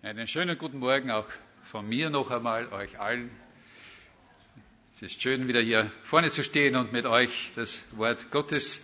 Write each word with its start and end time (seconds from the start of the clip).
Einen 0.00 0.28
schönen 0.28 0.56
guten 0.56 0.78
Morgen 0.78 1.10
auch 1.10 1.26
von 1.72 1.88
mir 1.88 2.08
noch 2.08 2.30
einmal, 2.30 2.72
euch 2.72 3.00
allen. 3.00 3.32
Es 4.92 5.02
ist 5.02 5.20
schön, 5.20 5.48
wieder 5.48 5.60
hier 5.60 5.90
vorne 6.04 6.30
zu 6.30 6.44
stehen 6.44 6.76
und 6.76 6.92
mit 6.92 7.04
euch 7.04 7.50
das 7.56 7.82
Wort 7.96 8.30
Gottes 8.30 8.80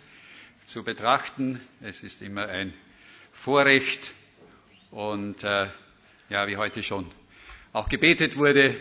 zu 0.65 0.83
betrachten. 0.83 1.61
Es 1.79 2.03
ist 2.03 2.21
immer 2.21 2.49
ein 2.49 2.73
Vorrecht 3.31 4.11
und 4.91 5.41
äh, 5.45 5.69
ja, 6.27 6.47
wie 6.47 6.57
heute 6.57 6.83
schon 6.83 7.09
auch 7.71 7.87
gebetet 7.87 8.35
wurde, 8.35 8.75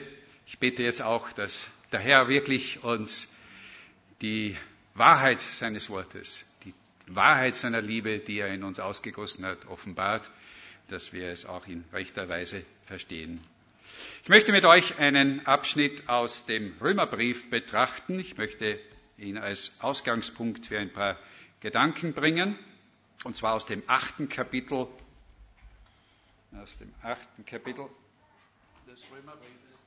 ich 0.45 0.59
bete 0.59 0.83
jetzt 0.83 1.03
auch, 1.03 1.31
dass 1.35 1.71
der 1.93 2.01
Herr 2.01 2.27
wirklich 2.27 2.83
uns 2.83 3.33
die 4.23 4.57
Wahrheit 4.95 5.41
seines 5.41 5.89
Wortes, 5.89 6.53
die 6.65 6.75
Wahrheit 7.07 7.55
seiner 7.55 7.81
Liebe, 7.81 8.19
die 8.19 8.41
er 8.41 8.53
in 8.53 8.65
uns 8.65 8.81
ausgegossen 8.81 9.45
hat, 9.45 9.67
offenbart 9.67 10.29
dass 10.89 11.13
wir 11.13 11.29
es 11.31 11.47
auch 11.47 11.67
in 11.67 11.85
rechter 11.93 12.29
Weise 12.29 12.65
verstehen. 12.87 13.41
Ich 14.23 14.29
möchte 14.29 14.53
mit 14.53 14.65
euch 14.65 14.99
einen 14.99 15.47
Abschnitt 15.47 16.09
aus 16.09 16.47
dem 16.47 16.75
Römerbrief 16.81 17.51
betrachten. 17.51 18.19
Ich 18.19 18.37
möchte 18.37 18.79
ihn 19.19 19.39
als 19.39 19.73
Ausgangspunkt 19.81 20.67
für 20.67 20.79
ein 20.79 20.93
paar 20.93 21.19
Gedanken 21.61 22.13
bringen, 22.13 22.59
und 23.25 23.37
zwar 23.37 23.55
aus 23.55 23.67
dem 23.67 23.83
achten 23.87 24.29
Kapitel, 24.29 24.87
aus 26.53 26.79
dem 26.79 26.93
achten 27.03 27.45
Kapitel 27.45 27.87
des 28.87 29.03
Römerbriefes, 29.11 29.85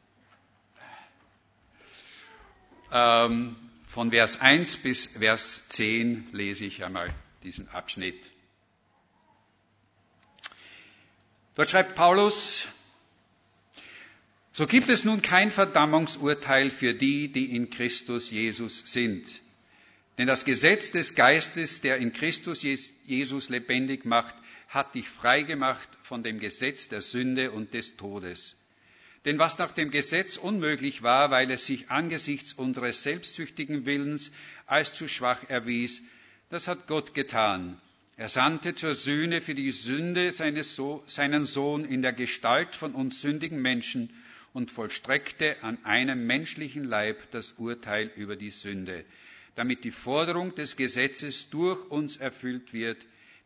ähm, 2.91 3.55
von 3.89 4.11
Vers 4.11 4.39
1 4.39 4.77
bis 4.77 5.07
Vers 5.17 5.63
10 5.69 6.29
lese 6.31 6.65
ich 6.65 6.83
einmal 6.83 7.13
diesen 7.43 7.67
Abschnitt. 7.69 8.31
Dort 11.57 11.71
schreibt 11.71 11.95
Paulus, 11.95 12.67
so 14.53 14.67
gibt 14.67 14.89
es 14.89 15.03
nun 15.03 15.23
kein 15.23 15.49
Verdammungsurteil 15.49 16.69
für 16.69 16.93
die, 16.93 17.31
die 17.31 17.55
in 17.55 17.71
Christus 17.71 18.29
Jesus 18.29 18.83
sind. 18.85 19.25
Denn 20.19 20.27
das 20.27 20.45
Gesetz 20.45 20.91
des 20.91 21.15
Geistes, 21.15 21.81
der 21.81 21.97
in 21.97 22.13
Christus 22.13 22.61
Jesus 22.61 23.49
lebendig 23.49 24.05
macht, 24.05 24.35
hat 24.67 24.93
dich 24.93 25.09
freigemacht 25.09 25.89
von 26.03 26.21
dem 26.21 26.39
Gesetz 26.39 26.89
der 26.89 27.01
Sünde 27.01 27.49
und 27.49 27.73
des 27.73 27.97
Todes. 27.97 28.55
Denn 29.25 29.39
was 29.39 29.57
nach 29.57 29.71
dem 29.71 29.89
Gesetz 29.89 30.37
unmöglich 30.37 31.01
war, 31.01 31.31
weil 31.31 31.49
es 31.49 31.65
sich 31.65 31.89
angesichts 31.89 32.53
unseres 32.53 33.01
selbstsüchtigen 33.01 33.87
Willens 33.87 34.31
als 34.67 34.93
zu 34.93 35.07
schwach 35.07 35.43
erwies, 35.49 36.03
das 36.51 36.67
hat 36.67 36.85
Gott 36.85 37.15
getan, 37.15 37.81
er 38.17 38.29
sandte 38.29 38.73
zur 38.73 38.95
Sühne 38.95 39.41
für 39.41 39.53
die 39.53 39.71
Sünde 39.71 40.31
seinen 40.31 41.45
Sohn 41.45 41.85
in 41.85 42.01
der 42.01 42.13
Gestalt 42.13 42.75
von 42.75 42.93
uns 42.95 43.21
sündigen 43.21 43.61
Menschen 43.61 44.09
und 44.53 44.71
vollstreckte 44.71 45.61
an 45.61 45.77
einem 45.85 46.25
menschlichen 46.25 46.83
Leib 46.83 47.29
das 47.29 47.51
Urteil 47.53 48.11
über 48.15 48.35
die 48.35 48.49
Sünde, 48.49 49.05
damit 49.55 49.83
die 49.83 49.91
Forderung 49.91 50.55
des 50.55 50.75
Gesetzes 50.75 51.51
durch 51.51 51.91
uns 51.91 52.17
erfüllt 52.17 52.73
wird, 52.73 52.97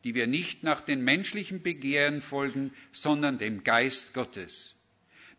die 0.06 0.16
wir 0.16 0.26
nicht 0.26 0.64
nach 0.64 0.80
den 0.80 1.04
menschlichen 1.04 1.62
Begehren 1.62 2.22
folgen, 2.22 2.72
sondern 2.94 3.40
dem 3.40 3.66
Geist 3.66 4.14
Gottes. 4.14 4.74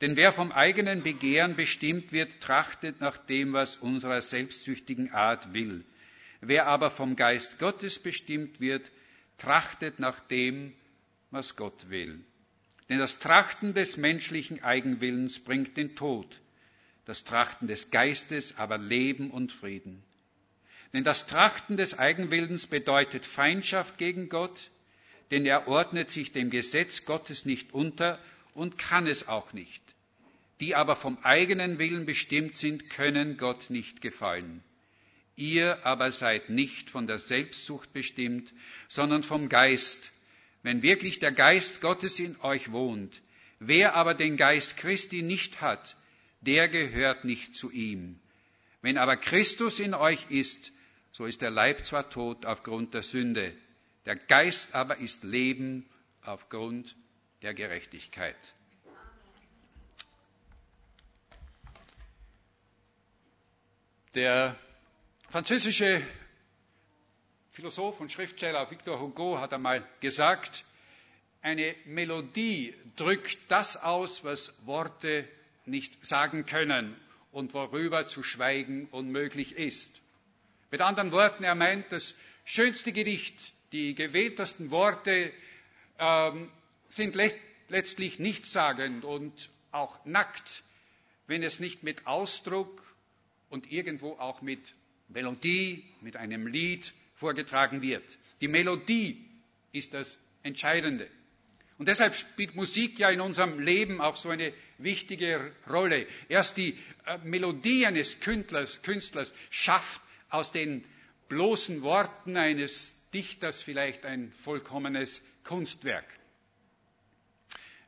Denn 0.02 0.18
wer 0.18 0.32
vom 0.32 0.52
eigenen 0.52 1.02
Begehren 1.02 1.56
bestimmt 1.56 2.12
wird, 2.12 2.38
trachtet 2.42 3.00
nach 3.00 3.16
dem, 3.16 3.54
was 3.54 3.76
unserer 3.76 4.20
selbstsüchtigen 4.20 5.10
Art 5.10 5.54
will. 5.54 5.84
Wer 6.42 6.66
aber 6.66 6.90
vom 6.90 7.16
Geist 7.16 7.58
Gottes 7.58 7.98
bestimmt 7.98 8.60
wird, 8.60 8.90
trachtet 9.42 9.98
nach 9.98 10.20
dem, 10.20 10.72
was 11.30 11.56
Gott 11.56 11.90
will. 11.90 12.20
Denn 12.88 12.98
das 12.98 13.18
Trachten 13.18 13.74
des 13.74 13.96
menschlichen 13.96 14.62
Eigenwillens 14.62 15.38
bringt 15.38 15.76
den 15.76 15.96
Tod, 15.96 16.40
das 17.04 17.24
Trachten 17.24 17.66
des 17.66 17.90
Geistes 17.90 18.56
aber 18.56 18.78
Leben 18.78 19.30
und 19.30 19.50
Frieden. 19.50 20.02
Denn 20.92 21.04
das 21.04 21.26
Trachten 21.26 21.76
des 21.76 21.98
Eigenwillens 21.98 22.66
bedeutet 22.66 23.24
Feindschaft 23.24 23.98
gegen 23.98 24.28
Gott, 24.28 24.70
denn 25.30 25.46
er 25.46 25.66
ordnet 25.66 26.10
sich 26.10 26.32
dem 26.32 26.50
Gesetz 26.50 27.04
Gottes 27.06 27.44
nicht 27.46 27.72
unter 27.72 28.18
und 28.54 28.76
kann 28.78 29.06
es 29.06 29.26
auch 29.26 29.52
nicht. 29.54 29.82
Die 30.60 30.74
aber 30.74 30.94
vom 30.94 31.18
eigenen 31.24 31.78
Willen 31.78 32.04
bestimmt 32.04 32.54
sind, 32.54 32.90
können 32.90 33.38
Gott 33.38 33.70
nicht 33.70 34.02
gefallen. 34.02 34.62
Ihr 35.36 35.84
aber 35.86 36.10
seid 36.12 36.50
nicht 36.50 36.90
von 36.90 37.06
der 37.06 37.18
Selbstsucht 37.18 37.92
bestimmt, 37.92 38.52
sondern 38.88 39.22
vom 39.22 39.48
Geist, 39.48 40.12
wenn 40.62 40.82
wirklich 40.82 41.18
der 41.18 41.32
Geist 41.32 41.80
Gottes 41.80 42.20
in 42.20 42.38
euch 42.40 42.70
wohnt. 42.70 43.22
Wer 43.58 43.94
aber 43.94 44.14
den 44.14 44.36
Geist 44.36 44.76
Christi 44.76 45.22
nicht 45.22 45.60
hat, 45.60 45.96
der 46.40 46.68
gehört 46.68 47.24
nicht 47.24 47.54
zu 47.54 47.70
ihm. 47.70 48.18
Wenn 48.82 48.98
aber 48.98 49.16
Christus 49.16 49.80
in 49.80 49.94
euch 49.94 50.30
ist, 50.30 50.72
so 51.12 51.24
ist 51.24 51.40
der 51.40 51.50
Leib 51.50 51.84
zwar 51.84 52.10
tot 52.10 52.44
aufgrund 52.44 52.94
der 52.94 53.02
Sünde, 53.02 53.54
der 54.06 54.16
Geist 54.16 54.74
aber 54.74 54.98
ist 54.98 55.22
Leben 55.22 55.88
aufgrund 56.22 56.96
der 57.42 57.54
Gerechtigkeit. 57.54 58.36
Der 64.14 64.56
französische 65.32 66.02
Philosoph 67.52 68.00
und 68.00 68.12
Schriftsteller 68.12 68.70
Victor 68.70 69.00
Hugo 69.00 69.38
hat 69.38 69.54
einmal 69.54 69.82
gesagt, 70.00 70.62
eine 71.40 71.74
Melodie 71.86 72.74
drückt 72.96 73.38
das 73.48 73.78
aus, 73.78 74.24
was 74.24 74.54
Worte 74.66 75.26
nicht 75.64 76.04
sagen 76.04 76.44
können 76.44 76.94
und 77.30 77.54
worüber 77.54 78.06
zu 78.06 78.22
schweigen 78.22 78.88
unmöglich 78.90 79.56
ist. 79.56 80.02
Mit 80.70 80.82
anderen 80.82 81.12
Worten, 81.12 81.44
er 81.44 81.54
meint, 81.54 81.90
das 81.92 82.14
schönste 82.44 82.92
Gedicht, 82.92 83.34
die 83.72 83.94
gewähltesten 83.94 84.70
Worte 84.70 85.32
ähm, 85.98 86.50
sind 86.90 87.14
le 87.14 87.32
letztlich 87.68 88.18
nichtssagend 88.18 89.06
und 89.06 89.48
auch 89.70 90.04
nackt, 90.04 90.62
wenn 91.26 91.42
es 91.42 91.58
nicht 91.58 91.82
mit 91.84 92.06
Ausdruck 92.06 92.82
und 93.48 93.72
irgendwo 93.72 94.12
auch 94.18 94.42
mit 94.42 94.74
Melodie 95.12 95.84
mit 96.00 96.16
einem 96.16 96.46
Lied 96.46 96.92
vorgetragen 97.14 97.82
wird. 97.82 98.04
Die 98.40 98.48
Melodie 98.48 99.24
ist 99.72 99.94
das 99.94 100.18
Entscheidende. 100.42 101.08
Und 101.78 101.88
deshalb 101.88 102.14
spielt 102.14 102.54
Musik 102.54 102.98
ja 102.98 103.10
in 103.10 103.20
unserem 103.20 103.58
Leben 103.58 104.00
auch 104.00 104.16
so 104.16 104.28
eine 104.28 104.52
wichtige 104.78 105.52
Rolle. 105.68 106.06
Erst 106.28 106.56
die 106.56 106.78
äh, 107.06 107.18
Melodie 107.24 107.86
eines 107.86 108.20
Künstlers, 108.20 108.82
Künstlers 108.82 109.34
schafft 109.50 110.00
aus 110.28 110.52
den 110.52 110.84
bloßen 111.28 111.82
Worten 111.82 112.36
eines 112.36 112.94
Dichters 113.12 113.62
vielleicht 113.62 114.06
ein 114.06 114.32
vollkommenes 114.44 115.22
Kunstwerk. 115.44 116.06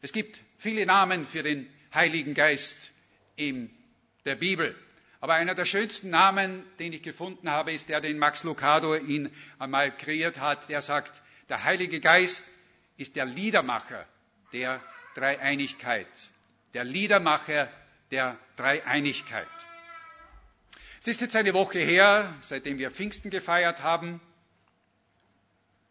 Es 0.03 0.13
gibt 0.13 0.41
viele 0.59 0.85
Namen 0.87 1.27
für 1.27 1.43
den 1.43 1.69
Heiligen 1.95 2.35
Geist 2.35 2.93
in 3.37 3.71
der 4.25 4.35
Bibel. 4.37 4.75
Aber 5.25 5.37
einer 5.37 5.55
der 5.55 5.65
schönsten 5.65 6.11
Namen, 6.11 6.67
den 6.79 6.93
ich 6.93 7.03
gefunden 7.03 7.49
habe, 7.49 7.73
ist 7.73 7.89
der, 7.89 8.03
den 8.03 8.19
Max 8.19 8.45
Lucado 8.45 8.95
ihn 8.95 9.33
einmal 9.59 9.91
kreiert 9.97 10.39
hat. 10.39 10.69
Der 10.69 10.83
sagt, 10.83 11.23
der 11.49 11.65
Heilige 11.65 11.99
Geist 11.99 12.45
ist 12.99 13.17
der 13.17 13.25
Liedermacher 13.25 14.05
der 14.53 14.83
Dreieinigkeit. 15.15 16.07
Der 16.75 16.85
Liedermacher 16.85 17.71
der 18.11 18.37
Dreieinigkeit. 18.57 19.47
Es 21.01 21.07
ist 21.09 21.23
jetzt 21.23 21.37
eine 21.37 21.55
Woche 21.55 21.79
her, 21.79 22.35
seitdem 22.43 22.77
wir 22.77 22.91
Pfingsten 22.91 23.31
gefeiert 23.31 23.83
haben. 23.83 24.21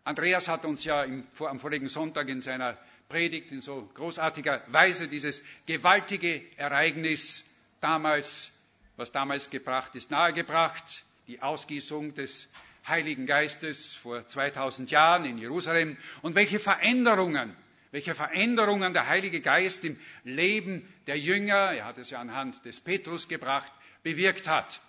Andreas 0.03 0.47
hat 0.47 0.63
uns 0.63 0.83
ja 0.83 1.05
im, 1.05 1.25
am 1.39 1.59
vorigen 1.59 1.89
Sonntag 1.89 2.27
in 2.27 2.43
seiner 2.43 2.77
Predigt 3.09 3.51
in 3.51 3.61
so 3.61 3.89
großartiger 3.95 4.61
Weise 4.67 5.07
dieses 5.07 5.41
gewaltige 5.65 6.43
Ereignis 6.55 7.43
damals 7.81 8.52
was 8.97 9.11
damals 9.11 9.49
gebracht 9.49 9.95
ist, 9.95 10.11
nahegebracht. 10.11 11.03
Die 11.27 11.41
Ausgießung 11.41 12.13
des 12.15 12.49
Heiligen 12.87 13.25
Geistes 13.25 13.93
vor 13.95 14.27
2000 14.27 14.91
Jahren 14.91 15.23
in 15.25 15.37
Jerusalem 15.37 15.97
und 16.21 16.35
welche 16.35 16.59
Veränderungen, 16.59 17.55
welche 17.91 18.13
Veränderungen 18.13 18.93
der 18.93 19.07
Heilige 19.07 19.39
Geist 19.39 19.85
im 19.85 19.97
Leben 20.25 20.91
der 21.07 21.17
Jünger, 21.17 21.71
er 21.73 21.85
hat 21.85 21.97
es 21.97 22.09
ja 22.09 22.19
anhand 22.19 22.63
des 22.65 22.81
Petrus 22.81 23.27
gebracht, 23.29 23.71
bewirkt 24.03 24.47
hat. 24.47 24.81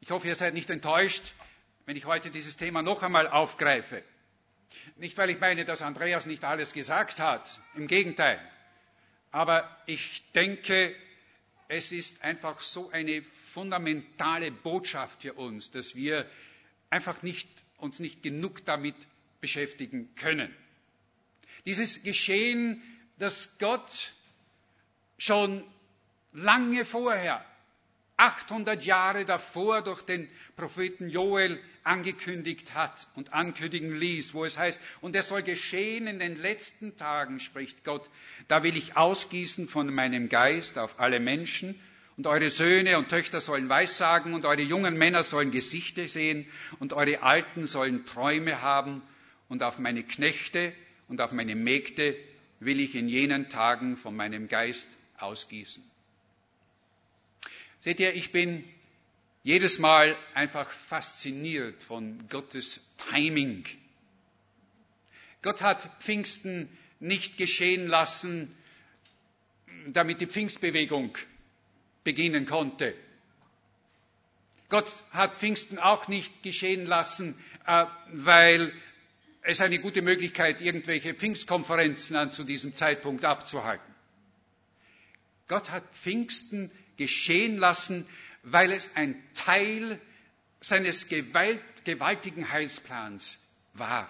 Ich 0.00 0.10
hoffe, 0.10 0.26
ihr 0.28 0.34
seid 0.34 0.54
nicht 0.54 0.70
enttäuscht, 0.70 1.34
wenn 1.84 1.96
ich 1.96 2.06
heute 2.06 2.30
dieses 2.30 2.56
Thema 2.56 2.80
noch 2.82 3.02
einmal 3.02 3.28
aufgreife. 3.28 4.02
Nicht, 4.96 5.18
weil 5.18 5.28
ich 5.30 5.38
meine, 5.40 5.64
dass 5.66 5.82
Andreas 5.82 6.24
nicht 6.24 6.44
alles 6.44 6.72
gesagt 6.72 7.20
hat, 7.20 7.60
im 7.74 7.86
Gegenteil. 7.86 8.40
Aber 9.32 9.68
ich 9.86 10.22
denke, 10.34 10.94
es 11.70 11.92
ist 11.92 12.20
einfach 12.24 12.60
so 12.60 12.90
eine 12.90 13.22
fundamentale 13.54 14.50
Botschaft 14.50 15.22
für 15.22 15.34
uns, 15.34 15.70
dass 15.70 15.94
wir 15.94 16.28
einfach 16.90 17.22
nicht, 17.22 17.48
uns 17.78 18.00
nicht 18.00 18.24
genug 18.24 18.64
damit 18.64 18.96
beschäftigen 19.40 20.12
können. 20.16 20.52
Dieses 21.64 22.02
Geschehen, 22.02 22.82
das 23.18 23.48
Gott 23.60 24.12
schon 25.16 25.62
lange 26.32 26.84
vorher 26.84 27.44
800 28.20 28.84
Jahre 28.84 29.24
davor 29.24 29.80
durch 29.82 30.02
den 30.02 30.28
Propheten 30.54 31.08
Joel 31.08 31.58
angekündigt 31.84 32.74
hat 32.74 33.08
und 33.14 33.32
ankündigen 33.32 33.92
ließ, 33.92 34.34
wo 34.34 34.44
es 34.44 34.58
heißt, 34.58 34.78
und 35.00 35.16
es 35.16 35.28
soll 35.28 35.42
geschehen 35.42 36.06
in 36.06 36.18
den 36.18 36.36
letzten 36.36 36.98
Tagen, 36.98 37.40
spricht 37.40 37.82
Gott, 37.82 38.06
da 38.46 38.62
will 38.62 38.76
ich 38.76 38.94
ausgießen 38.94 39.68
von 39.68 39.92
meinem 39.92 40.28
Geist 40.28 40.76
auf 40.76 41.00
alle 41.00 41.18
Menschen, 41.18 41.80
und 42.18 42.26
eure 42.26 42.50
Söhne 42.50 42.98
und 42.98 43.08
Töchter 43.08 43.40
sollen 43.40 43.70
Weissagen, 43.70 44.34
und 44.34 44.44
eure 44.44 44.60
jungen 44.60 44.98
Männer 44.98 45.22
sollen 45.22 45.50
Gesichter 45.50 46.06
sehen, 46.06 46.46
und 46.78 46.92
eure 46.92 47.22
Alten 47.22 47.66
sollen 47.66 48.04
Träume 48.04 48.60
haben, 48.60 49.00
und 49.48 49.62
auf 49.62 49.78
meine 49.78 50.02
Knechte 50.02 50.74
und 51.08 51.22
auf 51.22 51.32
meine 51.32 51.56
Mägde 51.56 52.16
will 52.60 52.80
ich 52.80 52.94
in 52.94 53.08
jenen 53.08 53.48
Tagen 53.48 53.96
von 53.96 54.14
meinem 54.14 54.48
Geist 54.48 54.86
ausgießen. 55.18 55.82
Seht 57.80 57.98
ihr, 58.00 58.14
ich 58.14 58.30
bin 58.32 58.64
jedes 59.42 59.78
Mal 59.78 60.16
einfach 60.34 60.68
fasziniert 60.70 61.82
von 61.82 62.28
Gottes 62.28 62.94
Timing. 63.10 63.64
Gott 65.42 65.62
hat 65.62 66.02
Pfingsten 66.02 66.68
nicht 66.98 67.38
geschehen 67.38 67.86
lassen, 67.88 68.54
damit 69.88 70.20
die 70.20 70.26
Pfingstbewegung 70.26 71.16
beginnen 72.04 72.44
konnte. 72.44 72.94
Gott 74.68 74.92
hat 75.10 75.36
Pfingsten 75.38 75.78
auch 75.78 76.06
nicht 76.06 76.42
geschehen 76.42 76.84
lassen, 76.86 77.36
äh, 77.66 77.86
weil 78.12 78.72
es 79.42 79.60
eine 79.62 79.78
gute 79.78 80.02
Möglichkeit, 80.02 80.60
irgendwelche 80.60 81.14
Pfingstkonferenzen 81.14 82.30
zu 82.30 82.44
diesem 82.44 82.76
Zeitpunkt 82.76 83.24
abzuhalten. 83.24 83.94
Gott 85.50 85.68
hat 85.70 85.82
Pfingsten 85.96 86.70
geschehen 86.96 87.58
lassen, 87.58 88.06
weil 88.44 88.70
es 88.70 88.88
ein 88.94 89.20
Teil 89.34 90.00
seines 90.60 91.08
gewaltigen 91.08 92.52
Heilsplans 92.52 93.36
war. 93.74 94.08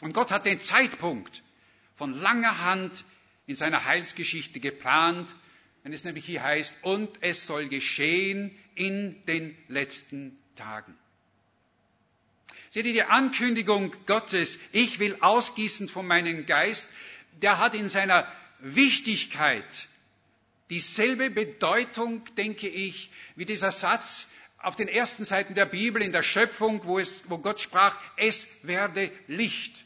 Und 0.00 0.14
Gott 0.14 0.30
hat 0.30 0.46
den 0.46 0.60
Zeitpunkt 0.60 1.42
von 1.96 2.14
langer 2.14 2.60
Hand 2.60 3.04
in 3.46 3.56
seiner 3.56 3.84
Heilsgeschichte 3.84 4.58
geplant, 4.58 5.34
wenn 5.82 5.92
es 5.92 6.04
nämlich 6.04 6.24
hier 6.24 6.42
heißt, 6.42 6.74
und 6.80 7.10
es 7.20 7.46
soll 7.46 7.68
geschehen 7.68 8.50
in 8.74 9.22
den 9.26 9.54
letzten 9.68 10.38
Tagen. 10.56 10.96
Seht 12.70 12.86
ihr 12.86 12.94
die 12.94 13.02
Ankündigung 13.02 13.94
Gottes, 14.06 14.58
ich 14.72 14.98
will 14.98 15.18
ausgießen 15.20 15.88
von 15.88 16.06
meinem 16.06 16.46
Geist, 16.46 16.88
der 17.42 17.58
hat 17.58 17.74
in 17.74 17.90
seiner 17.90 18.26
Wichtigkeit 18.60 19.88
dieselbe 20.70 21.30
Bedeutung, 21.30 22.24
denke 22.36 22.68
ich, 22.68 23.10
wie 23.36 23.44
dieser 23.44 23.70
Satz 23.72 24.28
auf 24.58 24.76
den 24.76 24.88
ersten 24.88 25.24
Seiten 25.24 25.54
der 25.54 25.66
Bibel 25.66 26.02
in 26.02 26.12
der 26.12 26.22
Schöpfung, 26.22 26.84
wo, 26.84 26.98
es, 26.98 27.22
wo 27.28 27.38
Gott 27.38 27.60
sprach, 27.60 27.96
es 28.16 28.48
werde 28.62 29.10
Licht. 29.26 29.84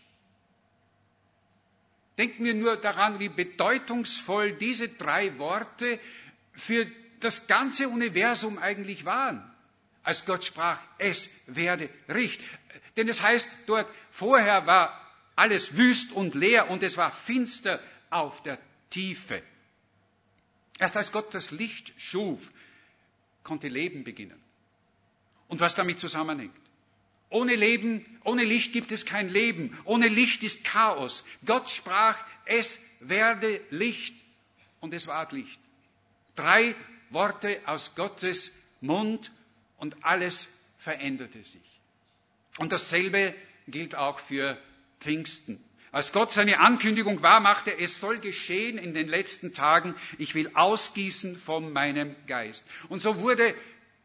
Denken 2.17 2.45
wir 2.45 2.55
nur 2.55 2.77
daran, 2.77 3.21
wie 3.21 3.29
bedeutungsvoll 3.29 4.53
diese 4.53 4.89
drei 4.89 5.37
Worte 5.39 5.99
für 6.53 6.87
das 7.21 7.47
ganze 7.47 7.89
Universum 7.89 8.59
eigentlich 8.59 9.05
waren, 9.05 9.43
als 10.03 10.25
Gott 10.25 10.45
sprach, 10.45 10.81
es 10.99 11.29
werde 11.47 11.89
Licht. 12.07 12.41
Denn 12.97 13.09
es 13.09 13.23
heißt 13.23 13.49
dort, 13.67 13.89
vorher 14.11 14.67
war 14.67 15.01
alles 15.37 15.77
wüst 15.77 16.13
und 16.13 16.35
leer 16.35 16.71
und 16.71 16.83
es 16.83 16.97
war 16.97 17.11
finster 17.13 17.81
auf 18.11 18.43
der 18.43 18.59
Tiefe. 18.91 19.43
Erst 20.79 20.97
als 20.97 21.13
Gott 21.13 21.35
das 21.35 21.51
Licht 21.51 21.93
schuf, 21.97 22.51
konnte 23.43 23.69
Leben 23.69 24.05
beginnen. 24.05 24.41
Und 25.49 25.61
was 25.61 25.75
damit 25.75 25.99
zusammenhängt. 25.99 26.55
Ohne 27.31 27.57
Leben, 27.57 28.21
ohne 28.25 28.45
Licht 28.45 28.73
gibt 28.73 28.93
es 28.93 29.05
kein 29.05 29.29
Leben. 29.29 29.77
Ohne 29.85 30.09
Licht 30.09 30.43
ist 30.43 30.65
Chaos. 30.65 31.25
Gott 31.45 31.69
sprach, 31.69 32.19
es 32.47 32.81
werde 33.01 33.61
Licht. 33.71 34.15
Und 34.81 34.95
es 34.95 35.07
ward 35.07 35.33
Licht. 35.33 35.59
Drei 36.37 36.75
Worte 37.11 37.61
aus 37.67 37.95
Gottes 37.95 38.53
Mund 38.81 39.33
und 39.79 40.05
alles 40.05 40.49
veränderte 40.79 41.43
sich. 41.43 41.81
Und 42.59 42.73
dasselbe 42.73 43.35
gilt 43.67 43.95
auch 43.95 44.21
für 44.21 44.59
Pfingsten. 45.01 45.63
Als 45.91 46.13
Gott 46.13 46.33
seine 46.33 46.61
Ankündigung 46.61 47.23
wahrmachte, 47.23 47.77
es 47.79 47.99
soll 48.01 48.19
geschehen 48.19 48.77
in 48.79 48.93
den 48.93 49.09
letzten 49.09 49.55
Tagen, 49.55 49.95
ich 50.19 50.35
will 50.35 50.51
ausgießen 50.55 51.37
von 51.37 51.73
meinem 51.73 52.15
Geist. 52.27 52.65
Und 52.89 53.01
so 53.01 53.19
wurde 53.21 53.55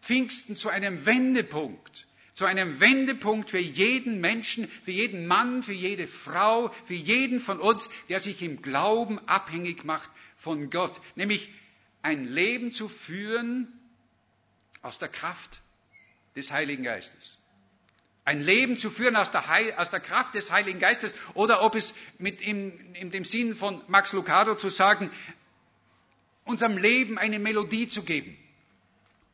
Pfingsten 0.01 0.55
zu 0.55 0.69
einem 0.69 1.05
Wendepunkt, 1.05 2.07
zu 2.33 2.45
einem 2.45 2.79
Wendepunkt 2.79 3.49
für 3.49 3.59
jeden 3.59 4.21
Menschen, 4.21 4.69
für 4.85 4.91
jeden 4.91 5.27
Mann, 5.27 5.61
für 5.61 5.73
jede 5.73 6.07
Frau, 6.07 6.69
für 6.85 6.93
jeden 6.93 7.39
von 7.39 7.59
uns, 7.59 7.89
der 8.09 8.19
sich 8.19 8.41
im 8.41 8.61
Glauben 8.61 9.19
abhängig 9.27 9.83
macht 9.83 10.09
von 10.37 10.69
Gott, 10.69 10.99
nämlich 11.15 11.49
ein 12.01 12.25
Leben 12.27 12.71
zu 12.71 12.87
führen 12.87 13.67
aus 14.81 14.99
der 14.99 15.09
Kraft 15.09 15.61
des 16.35 16.51
Heiligen 16.51 16.83
Geistes 16.83 17.37
ein 18.25 18.41
Leben 18.41 18.77
zu 18.77 18.89
führen 18.89 19.15
aus 19.15 19.31
der, 19.31 19.47
Heil, 19.47 19.73
aus 19.75 19.89
der, 19.89 19.99
Kraft 19.99 20.35
des 20.35 20.51
Heiligen 20.51 20.79
Geistes 20.79 21.13
oder 21.33 21.61
ob 21.61 21.75
es 21.75 21.93
mit 22.19 22.41
im, 22.41 22.93
in 22.93 23.11
dem 23.11 23.25
Sinn 23.25 23.55
von 23.55 23.81
Max 23.87 24.13
Lucado 24.13 24.55
zu 24.55 24.69
sagen, 24.69 25.11
unserem 26.45 26.77
Leben 26.77 27.17
eine 27.17 27.39
Melodie 27.39 27.87
zu 27.87 28.03
geben. 28.03 28.37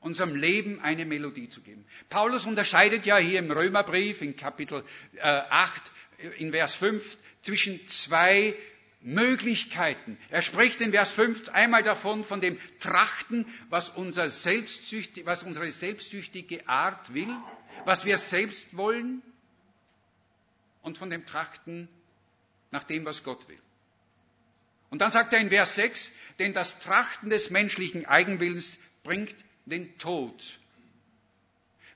Unserem 0.02 0.36
Leben 0.36 0.80
eine 0.82 1.06
Melodie 1.06 1.50
zu 1.50 1.62
geben. 1.62 1.86
Paulus 2.10 2.46
unterscheidet 2.46 3.06
ja 3.06 3.18
hier 3.18 3.40
im 3.40 3.52
Römerbrief 3.52 4.22
in 4.22 4.36
Kapitel 4.36 4.84
äh, 5.18 5.22
8 5.22 5.92
in 6.38 6.52
Vers 6.52 6.76
5 6.76 7.18
zwischen 7.42 7.86
zwei 7.88 8.56
Möglichkeiten. 9.02 10.18
Er 10.30 10.42
spricht 10.42 10.82
in 10.82 10.92
Vers 10.92 11.12
5 11.14 11.50
einmal 11.50 11.84
davon, 11.84 12.24
von 12.24 12.42
dem 12.42 12.60
Trachten, 12.80 13.46
was, 13.70 13.90
unser 13.90 14.26
was 14.26 15.44
unsere 15.44 15.72
selbstsüchtige 15.72 16.68
Art 16.68 17.14
will 17.14 17.34
was 17.86 18.06
wir 18.06 18.18
selbst 18.18 18.76
wollen 18.76 19.22
und 20.82 20.98
von 20.98 21.10
dem 21.10 21.26
Trachten 21.26 21.90
nach 22.72 22.84
dem, 22.84 23.06
was 23.06 23.24
Gott 23.24 23.48
will. 23.48 23.60
Und 24.90 25.00
dann 25.00 25.12
sagt 25.12 25.34
er 25.34 25.40
in 25.40 25.50
Vers 25.50 25.76
6, 25.76 26.12
denn 26.40 26.54
das 26.54 26.80
Trachten 26.80 27.30
des 27.30 27.50
menschlichen 27.50 28.06
Eigenwillens 28.06 28.78
bringt 29.04 29.36
den 29.66 29.98
Tod. 30.00 30.60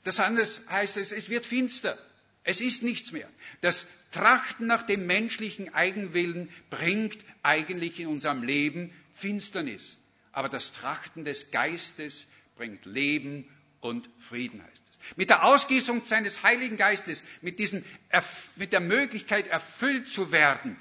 Das 0.03 0.19
anders 0.19 0.61
heißt 0.69 0.97
es, 0.97 1.11
es 1.11 1.29
wird 1.29 1.45
finster. 1.45 1.97
Es 2.43 2.59
ist 2.59 2.83
nichts 2.83 3.11
mehr. 3.11 3.29
Das 3.61 3.87
Trachten 4.13 4.67
nach 4.67 4.83
dem 4.83 5.05
menschlichen 5.05 5.73
Eigenwillen 5.73 6.49
bringt 6.69 7.17
eigentlich 7.41 7.99
in 7.99 8.07
unserem 8.07 8.43
Leben 8.43 8.93
Finsternis. 9.15 9.97
Aber 10.31 10.49
das 10.49 10.71
Trachten 10.71 11.25
des 11.25 11.51
Geistes 11.51 12.25
bringt 12.55 12.85
Leben 12.85 13.47
und 13.81 14.09
Frieden 14.29 14.63
heißt 14.63 14.83
es. 14.89 15.17
Mit 15.17 15.29
der 15.29 15.43
Ausgießung 15.43 16.05
seines 16.05 16.43
Heiligen 16.43 16.77
Geistes, 16.77 17.23
mit, 17.41 17.59
diesem, 17.59 17.83
mit 18.55 18.71
der 18.71 18.79
Möglichkeit 18.79 19.47
erfüllt 19.47 20.07
zu 20.07 20.31
werden 20.31 20.77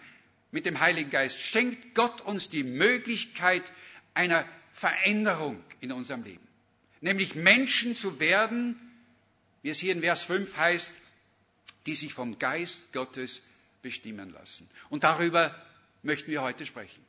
mit 0.52 0.66
dem 0.66 0.78
Heiligen 0.78 1.10
Geist, 1.10 1.40
schenkt 1.40 1.94
Gott 1.94 2.20
uns 2.20 2.48
die 2.48 2.62
Möglichkeit 2.62 3.64
einer 4.14 4.46
Veränderung 4.72 5.64
in 5.80 5.90
unserem 5.90 6.22
Leben. 6.22 6.46
Nämlich 7.00 7.34
Menschen 7.34 7.96
zu 7.96 8.20
werden, 8.20 8.78
wie 9.62 9.70
es 9.70 9.80
hier 9.80 9.92
in 9.92 10.02
Vers 10.02 10.24
5 10.24 10.56
heißt, 10.56 10.94
die 11.86 11.94
sich 11.94 12.14
vom 12.14 12.38
Geist 12.38 12.92
Gottes 12.92 13.42
bestimmen 13.82 14.30
lassen. 14.30 14.68
Und 14.88 15.04
darüber 15.04 15.54
möchten 16.02 16.30
wir 16.30 16.42
heute 16.42 16.66
sprechen. 16.66 17.04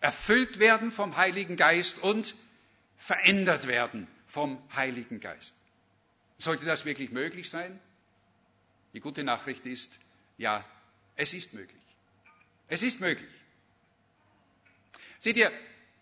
Erfüllt 0.00 0.58
werden 0.58 0.90
vom 0.90 1.16
Heiligen 1.16 1.56
Geist 1.56 1.98
und 2.02 2.34
verändert 2.96 3.66
werden 3.66 4.06
vom 4.28 4.62
Heiligen 4.74 5.20
Geist. 5.20 5.54
Sollte 6.38 6.64
das 6.64 6.84
wirklich 6.84 7.10
möglich 7.10 7.50
sein? 7.50 7.80
Die 8.94 9.00
gute 9.00 9.24
Nachricht 9.24 9.66
ist, 9.66 9.98
ja, 10.36 10.64
es 11.16 11.32
ist 11.34 11.52
möglich. 11.52 11.82
Es 12.68 12.82
ist 12.82 13.00
möglich. 13.00 13.28
Seht 15.20 15.36
ihr, 15.36 15.50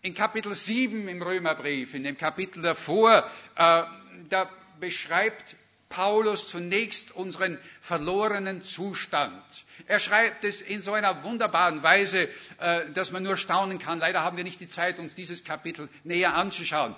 in 0.01 0.13
Kapitel 0.13 0.53
7 0.53 1.07
im 1.07 1.21
Römerbrief, 1.21 1.93
in 1.93 2.03
dem 2.03 2.17
Kapitel 2.17 2.61
davor, 2.61 3.29
äh, 3.55 3.83
da 4.29 4.49
beschreibt 4.79 5.55
Paulus 5.89 6.49
zunächst 6.49 7.11
unseren 7.15 7.59
verlorenen 7.81 8.61
Zustand. 8.63 9.41
Er 9.87 9.99
schreibt 9.99 10.43
es 10.43 10.61
in 10.61 10.81
so 10.81 10.93
einer 10.93 11.23
wunderbaren 11.23 11.81
Weise, 11.83 12.29
äh, 12.59 12.89
dass 12.91 13.11
man 13.11 13.23
nur 13.23 13.37
staunen 13.37 13.79
kann. 13.79 13.99
Leider 13.99 14.21
haben 14.23 14.37
wir 14.37 14.43
nicht 14.43 14.59
die 14.59 14.67
Zeit, 14.67 14.99
uns 14.99 15.15
dieses 15.15 15.43
Kapitel 15.43 15.89
näher 16.03 16.33
anzuschauen. 16.33 16.95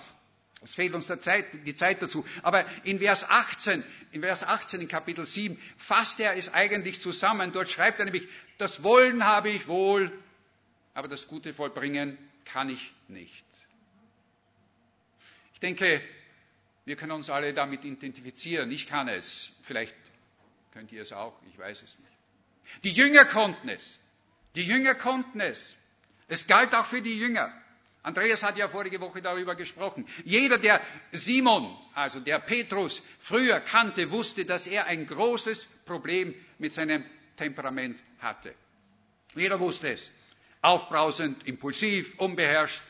Es 0.62 0.74
fehlt 0.74 0.92
uns 0.94 1.06
Zeit, 1.06 1.46
die 1.64 1.74
Zeit 1.74 2.02
dazu. 2.02 2.24
Aber 2.42 2.66
in 2.84 2.98
Vers 2.98 3.24
18, 3.28 3.82
in 4.12 4.20
Vers 4.20 4.44
18 4.44 4.82
in 4.82 4.88
Kapitel 4.88 5.24
7 5.26 5.58
fasst 5.78 6.20
er 6.20 6.36
es 6.36 6.52
eigentlich 6.52 7.00
zusammen. 7.00 7.52
Dort 7.52 7.70
schreibt 7.70 7.98
er 7.98 8.04
nämlich, 8.04 8.28
das 8.58 8.82
Wollen 8.82 9.24
habe 9.24 9.48
ich 9.48 9.68
wohl, 9.68 10.12
aber 10.92 11.08
das 11.08 11.26
Gute 11.28 11.54
vollbringen 11.54 12.18
kann 12.44 12.68
ich 12.68 12.92
nicht. 13.08 13.44
Ich 15.54 15.60
denke, 15.60 16.02
wir 16.90 16.96
können 16.96 17.12
uns 17.12 17.30
alle 17.30 17.54
damit 17.54 17.84
identifizieren. 17.84 18.68
Ich 18.72 18.88
kann 18.88 19.06
es. 19.06 19.52
Vielleicht 19.62 19.94
könnt 20.72 20.90
ihr 20.90 21.02
es 21.02 21.12
auch. 21.12 21.40
Ich 21.48 21.56
weiß 21.56 21.82
es 21.82 21.96
nicht. 22.00 22.10
Die 22.82 22.90
Jünger 22.90 23.26
konnten 23.26 23.68
es. 23.68 24.00
Die 24.56 24.64
Jünger 24.64 24.96
konnten 24.96 25.40
es. 25.40 25.76
Es 26.26 26.48
galt 26.48 26.74
auch 26.74 26.86
für 26.86 27.00
die 27.00 27.16
Jünger. 27.16 27.52
Andreas 28.02 28.42
hat 28.42 28.56
ja 28.56 28.66
vorige 28.66 29.00
Woche 29.00 29.22
darüber 29.22 29.54
gesprochen. 29.54 30.04
Jeder, 30.24 30.58
der 30.58 30.80
Simon, 31.12 31.78
also 31.94 32.18
der 32.18 32.40
Petrus, 32.40 33.00
früher 33.20 33.60
kannte, 33.60 34.10
wusste, 34.10 34.44
dass 34.44 34.66
er 34.66 34.86
ein 34.86 35.06
großes 35.06 35.68
Problem 35.84 36.34
mit 36.58 36.72
seinem 36.72 37.04
Temperament 37.36 38.00
hatte. 38.18 38.52
Jeder 39.36 39.60
wusste 39.60 39.92
es. 39.92 40.10
Aufbrausend, 40.60 41.46
impulsiv, 41.46 42.18
unbeherrscht. 42.18 42.82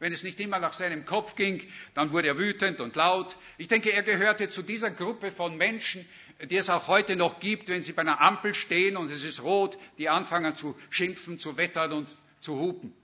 Wenn 0.00 0.12
es 0.12 0.22
nicht 0.22 0.38
immer 0.38 0.58
nach 0.60 0.72
seinem 0.74 1.04
Kopf 1.04 1.34
ging, 1.34 1.62
dann 1.94 2.12
wurde 2.12 2.28
er 2.28 2.38
wütend 2.38 2.80
und 2.80 2.94
laut. 2.94 3.36
Ich 3.56 3.68
denke, 3.68 3.92
er 3.92 4.02
gehörte 4.02 4.48
zu 4.48 4.62
dieser 4.62 4.90
Gruppe 4.90 5.30
von 5.32 5.56
Menschen, 5.56 6.06
die 6.50 6.56
es 6.56 6.70
auch 6.70 6.86
heute 6.86 7.16
noch 7.16 7.40
gibt, 7.40 7.68
wenn 7.68 7.82
sie 7.82 7.92
bei 7.92 8.02
einer 8.02 8.20
Ampel 8.20 8.54
stehen 8.54 8.96
und 8.96 9.10
es 9.10 9.24
ist 9.24 9.42
rot, 9.42 9.76
die 9.98 10.08
anfangen 10.08 10.54
zu 10.54 10.76
schimpfen, 10.90 11.40
zu 11.40 11.56
wettern 11.56 11.92
und 11.92 12.16
zu 12.40 12.58
hupen. 12.58 12.94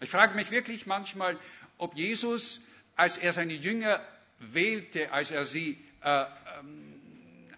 Ich 0.00 0.10
frage 0.10 0.34
mich 0.34 0.50
wirklich 0.50 0.86
manchmal, 0.86 1.38
ob 1.78 1.96
Jesus, 1.96 2.60
als 2.96 3.16
er 3.16 3.32
seine 3.32 3.54
Jünger 3.54 4.06
wählte, 4.38 5.10
als 5.10 5.30
er 5.30 5.44
sie 5.44 5.78
äh, 6.02 6.24
ähm, 6.60 6.98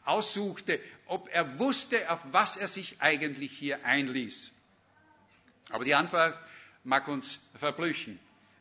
aussuchte, 0.04 0.80
ob 1.06 1.28
er 1.32 1.58
wusste, 1.58 2.10
auf 2.10 2.20
was 2.30 2.56
er 2.56 2.68
sich 2.68 2.96
eigentlich 3.00 3.52
hier 3.52 3.84
einließ. 3.84 4.52
Aber 5.70 5.84
die 5.84 5.94
Antwort 5.94 6.36
mag 6.84 7.08
uns 7.08 7.40
verblüffen. 7.58 8.18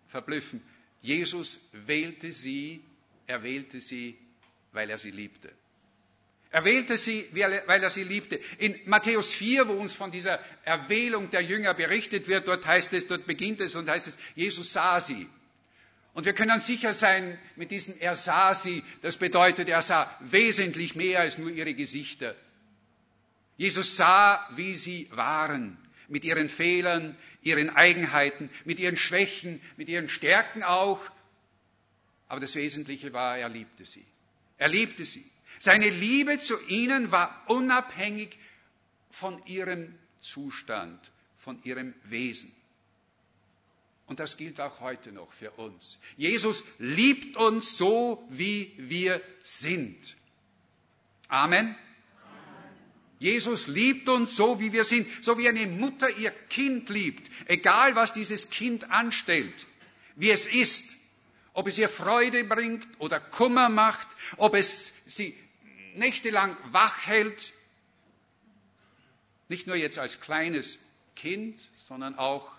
verblüffen. 0.07 0.61
Jesus 1.01 1.59
wählte 1.71 2.31
sie, 2.31 2.81
er 3.27 3.43
wählte 3.43 3.79
sie, 3.79 4.17
weil 4.71 4.89
er 4.89 4.97
sie 4.97 5.11
liebte. 5.11 5.51
Er 6.51 6.65
wählte 6.65 6.97
sie, 6.97 7.27
weil 7.31 7.83
er 7.83 7.89
sie 7.91 8.03
liebte. 8.03 8.39
In 8.57 8.79
Matthäus 8.85 9.31
4, 9.35 9.67
wo 9.67 9.73
uns 9.73 9.93
von 9.93 10.09
dieser 10.09 10.39
Erwählung 10.63 11.29
der 11.29 11.41
Jünger 11.41 11.75
berichtet 11.75 12.27
wird, 12.27 12.47
dort 12.47 12.65
heißt 12.65 12.91
es, 12.93 13.05
dort 13.07 13.27
beginnt 13.27 13.61
es 13.61 13.75
und 13.75 13.87
heißt 13.87 14.07
es, 14.07 14.17
Jesus 14.35 14.73
sah 14.73 14.99
sie. 14.99 15.27
Und 16.13 16.25
wir 16.25 16.33
können 16.33 16.59
sicher 16.59 16.93
sein 16.93 17.37
mit 17.55 17.69
diesem 17.69 17.99
Er 17.99 18.15
sah 18.15 18.55
sie, 18.55 18.83
das 19.01 19.15
bedeutet, 19.17 19.69
er 19.69 19.83
sah 19.83 20.17
wesentlich 20.21 20.95
mehr 20.95 21.19
als 21.19 21.37
nur 21.37 21.51
ihre 21.51 21.75
Gesichter. 21.75 22.35
Jesus 23.55 23.95
sah, 23.95 24.49
wie 24.55 24.73
sie 24.73 25.07
waren, 25.11 25.77
mit 26.09 26.25
ihren 26.25 26.49
Fehlern, 26.49 27.17
ihren 27.41 27.69
Eigenheiten, 27.69 28.49
mit 28.65 28.79
ihren 28.79 28.97
Schwächen, 28.97 29.61
mit 29.77 29.87
ihren 29.87 30.09
Stärken 30.09 30.63
auch. 30.63 30.99
Aber 32.27 32.39
das 32.39 32.55
Wesentliche 32.55 33.13
war, 33.13 33.37
er 33.37 33.49
liebte 33.49 33.85
sie. 33.85 34.05
Er 34.57 34.67
liebte 34.67 35.05
sie. 35.05 35.25
Seine 35.59 35.89
Liebe 35.89 36.37
zu 36.37 36.59
ihnen 36.67 37.11
war 37.11 37.43
unabhängig 37.47 38.37
von 39.11 39.43
ihrem 39.45 39.95
Zustand, 40.19 40.99
von 41.37 41.61
ihrem 41.63 41.93
Wesen. 42.03 42.53
Und 44.05 44.19
das 44.19 44.37
gilt 44.37 44.59
auch 44.59 44.79
heute 44.79 45.11
noch 45.11 45.31
für 45.33 45.51
uns. 45.51 45.99
Jesus 46.17 46.63
liebt 46.79 47.37
uns 47.37 47.77
so, 47.77 48.25
wie 48.29 48.73
wir 48.77 49.21
sind. 49.43 50.17
Amen. 51.27 51.75
Jesus 53.19 53.67
liebt 53.67 54.07
uns 54.07 54.35
so, 54.37 54.59
wie 54.61 54.71
wir 54.71 54.85
sind, 54.85 55.07
so 55.23 55.37
wie 55.37 55.49
eine 55.49 55.67
Mutter 55.67 56.09
ihr 56.17 56.31
Kind 56.49 56.89
liebt, 56.89 57.29
egal 57.47 57.95
was 57.95 58.13
dieses 58.13 58.49
Kind 58.49 58.89
anstellt, 58.89 59.67
wie 60.15 60.31
es 60.31 60.45
ist, 60.45 60.85
ob 61.53 61.67
es 61.67 61.77
ihr 61.77 61.89
Freude 61.89 62.45
bringt 62.45 62.87
oder 62.99 63.19
Kummer 63.19 63.67
macht, 63.67 64.07
ob 64.37 64.55
es 64.55 64.93
sie 65.05 65.35
nächtelang 65.95 66.55
wach 66.71 67.05
hält, 67.07 67.53
nicht 69.49 69.67
nur 69.67 69.75
jetzt 69.75 69.99
als 69.99 70.21
kleines 70.21 70.79
Kind, 71.15 71.59
sondern 71.87 72.17
auch 72.17 72.49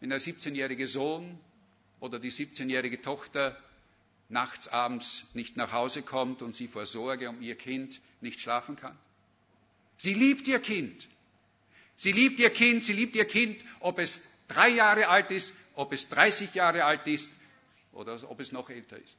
wenn 0.00 0.10
der 0.10 0.20
17-jährige 0.20 0.88
Sohn 0.88 1.38
oder 2.00 2.18
die 2.18 2.32
17-jährige 2.32 3.00
Tochter 3.00 3.56
nachts 4.28 4.66
abends 4.66 5.24
nicht 5.34 5.56
nach 5.56 5.70
Hause 5.72 6.02
kommt 6.02 6.42
und 6.42 6.56
sie 6.56 6.66
vor 6.66 6.86
Sorge 6.86 7.28
um 7.28 7.40
ihr 7.40 7.54
Kind 7.54 8.00
nicht 8.20 8.40
schlafen 8.40 8.74
kann. 8.74 8.98
Sie 10.04 10.12
liebt 10.12 10.46
ihr 10.48 10.58
Kind. 10.58 11.08
Sie 11.96 12.12
liebt 12.12 12.38
ihr 12.38 12.50
Kind, 12.50 12.84
sie 12.84 12.92
liebt 12.92 13.16
ihr 13.16 13.24
Kind, 13.24 13.64
ob 13.80 13.98
es 13.98 14.20
drei 14.48 14.68
Jahre 14.68 15.08
alt 15.08 15.30
ist, 15.30 15.54
ob 15.74 15.94
es 15.94 16.06
30 16.10 16.52
Jahre 16.52 16.84
alt 16.84 17.06
ist 17.06 17.32
oder 17.92 18.12
ob 18.30 18.38
es 18.38 18.52
noch 18.52 18.68
älter 18.68 18.98
ist. 18.98 19.16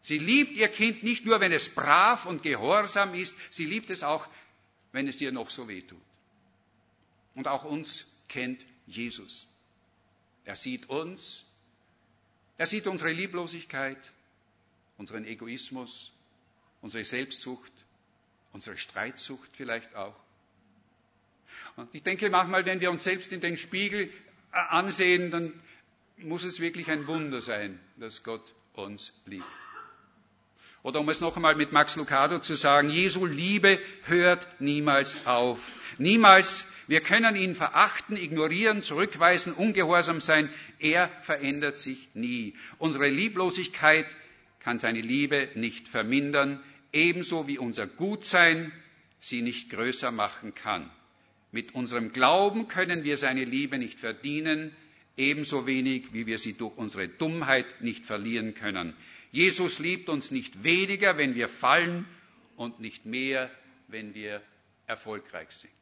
Sie 0.00 0.16
liebt 0.16 0.52
ihr 0.52 0.68
Kind 0.68 1.02
nicht 1.02 1.26
nur, 1.26 1.40
wenn 1.40 1.52
es 1.52 1.68
brav 1.68 2.24
und 2.24 2.42
gehorsam 2.42 3.12
ist, 3.12 3.36
sie 3.50 3.66
liebt 3.66 3.90
es 3.90 4.02
auch, 4.02 4.26
wenn 4.92 5.08
es 5.08 5.18
dir 5.18 5.30
noch 5.30 5.50
so 5.50 5.68
weh 5.68 5.82
tut. 5.82 6.00
Und 7.34 7.46
auch 7.46 7.64
uns 7.64 8.10
kennt 8.26 8.64
Jesus. 8.86 9.46
Er 10.46 10.56
sieht 10.56 10.88
uns, 10.88 11.44
er 12.56 12.66
sieht 12.66 12.86
unsere 12.86 13.12
Lieblosigkeit, 13.12 13.98
unseren 14.96 15.26
Egoismus, 15.26 16.12
unsere 16.80 17.04
Selbstsucht, 17.04 17.72
unsere 18.54 18.78
Streitsucht 18.78 19.50
vielleicht 19.56 19.94
auch. 19.94 20.14
Und 21.76 21.92
ich 21.94 22.02
denke 22.02 22.30
manchmal, 22.30 22.64
wenn 22.64 22.80
wir 22.80 22.90
uns 22.90 23.04
selbst 23.04 23.32
in 23.32 23.40
den 23.40 23.56
Spiegel 23.56 24.04
äh, 24.04 24.10
ansehen, 24.70 25.30
dann 25.30 25.52
muss 26.18 26.44
es 26.44 26.60
wirklich 26.60 26.88
ein 26.88 27.06
Wunder 27.08 27.40
sein, 27.40 27.80
dass 27.96 28.22
Gott 28.22 28.54
uns 28.74 29.12
liebt. 29.26 29.44
Oder 30.84 31.00
um 31.00 31.08
es 31.08 31.20
noch 31.20 31.34
einmal 31.36 31.56
mit 31.56 31.72
Max 31.72 31.96
Lucado 31.96 32.38
zu 32.38 32.54
sagen, 32.54 32.90
Jesu 32.90 33.26
Liebe 33.26 33.80
hört 34.04 34.46
niemals 34.60 35.16
auf. 35.26 35.58
Niemals. 35.98 36.64
Wir 36.86 37.00
können 37.00 37.34
ihn 37.36 37.54
verachten, 37.54 38.18
ignorieren, 38.18 38.82
zurückweisen, 38.82 39.54
ungehorsam 39.54 40.20
sein. 40.20 40.50
Er 40.78 41.08
verändert 41.22 41.78
sich 41.78 42.10
nie. 42.12 42.54
Unsere 42.76 43.08
Lieblosigkeit 43.08 44.14
kann 44.60 44.78
seine 44.78 45.00
Liebe 45.00 45.48
nicht 45.54 45.88
vermindern, 45.88 46.62
ebenso 46.94 47.46
wie 47.46 47.58
unser 47.58 47.86
Gutsein 47.86 48.72
sie 49.20 49.42
nicht 49.42 49.70
größer 49.70 50.10
machen 50.10 50.54
kann. 50.54 50.90
Mit 51.52 51.74
unserem 51.74 52.12
Glauben 52.12 52.68
können 52.68 53.04
wir 53.04 53.16
seine 53.16 53.44
Liebe 53.44 53.78
nicht 53.78 54.00
verdienen, 54.00 54.74
ebenso 55.16 55.66
wenig 55.66 56.12
wie 56.12 56.26
wir 56.26 56.38
sie 56.38 56.54
durch 56.54 56.76
unsere 56.76 57.08
Dummheit 57.08 57.66
nicht 57.80 58.06
verlieren 58.06 58.54
können. 58.54 58.94
Jesus 59.30 59.78
liebt 59.78 60.08
uns 60.08 60.30
nicht 60.30 60.64
weniger, 60.64 61.16
wenn 61.16 61.34
wir 61.34 61.48
fallen 61.48 62.06
und 62.56 62.80
nicht 62.80 63.04
mehr, 63.04 63.50
wenn 63.88 64.14
wir 64.14 64.42
erfolgreich 64.86 65.50
sind. 65.50 65.72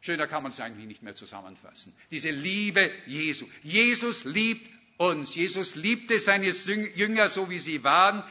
Schöner 0.00 0.26
kann 0.26 0.42
man 0.42 0.52
es 0.52 0.60
eigentlich 0.60 0.86
nicht 0.86 1.02
mehr 1.02 1.14
zusammenfassen. 1.14 1.92
Diese 2.10 2.30
Liebe 2.30 2.90
Jesu. 3.06 3.46
Jesus 3.62 4.24
liebt 4.24 4.68
uns. 4.96 5.34
Jesus 5.34 5.74
liebte 5.74 6.18
seine 6.18 6.48
Jünger 6.48 7.28
so, 7.28 7.50
wie 7.50 7.58
sie 7.58 7.84
waren. 7.84 8.24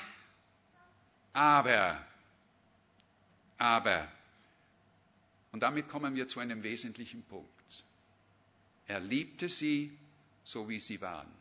Aber, 1.33 2.03
aber, 3.57 4.07
und 5.51 5.61
damit 5.61 5.87
kommen 5.87 6.15
wir 6.15 6.27
zu 6.27 6.39
einem 6.39 6.63
wesentlichen 6.63 7.23
Punkt. 7.23 7.49
Er 8.87 8.99
liebte 8.99 9.49
sie 9.49 9.97
so, 10.43 10.67
wie 10.67 10.79
sie 10.79 10.99
waren 11.01 11.39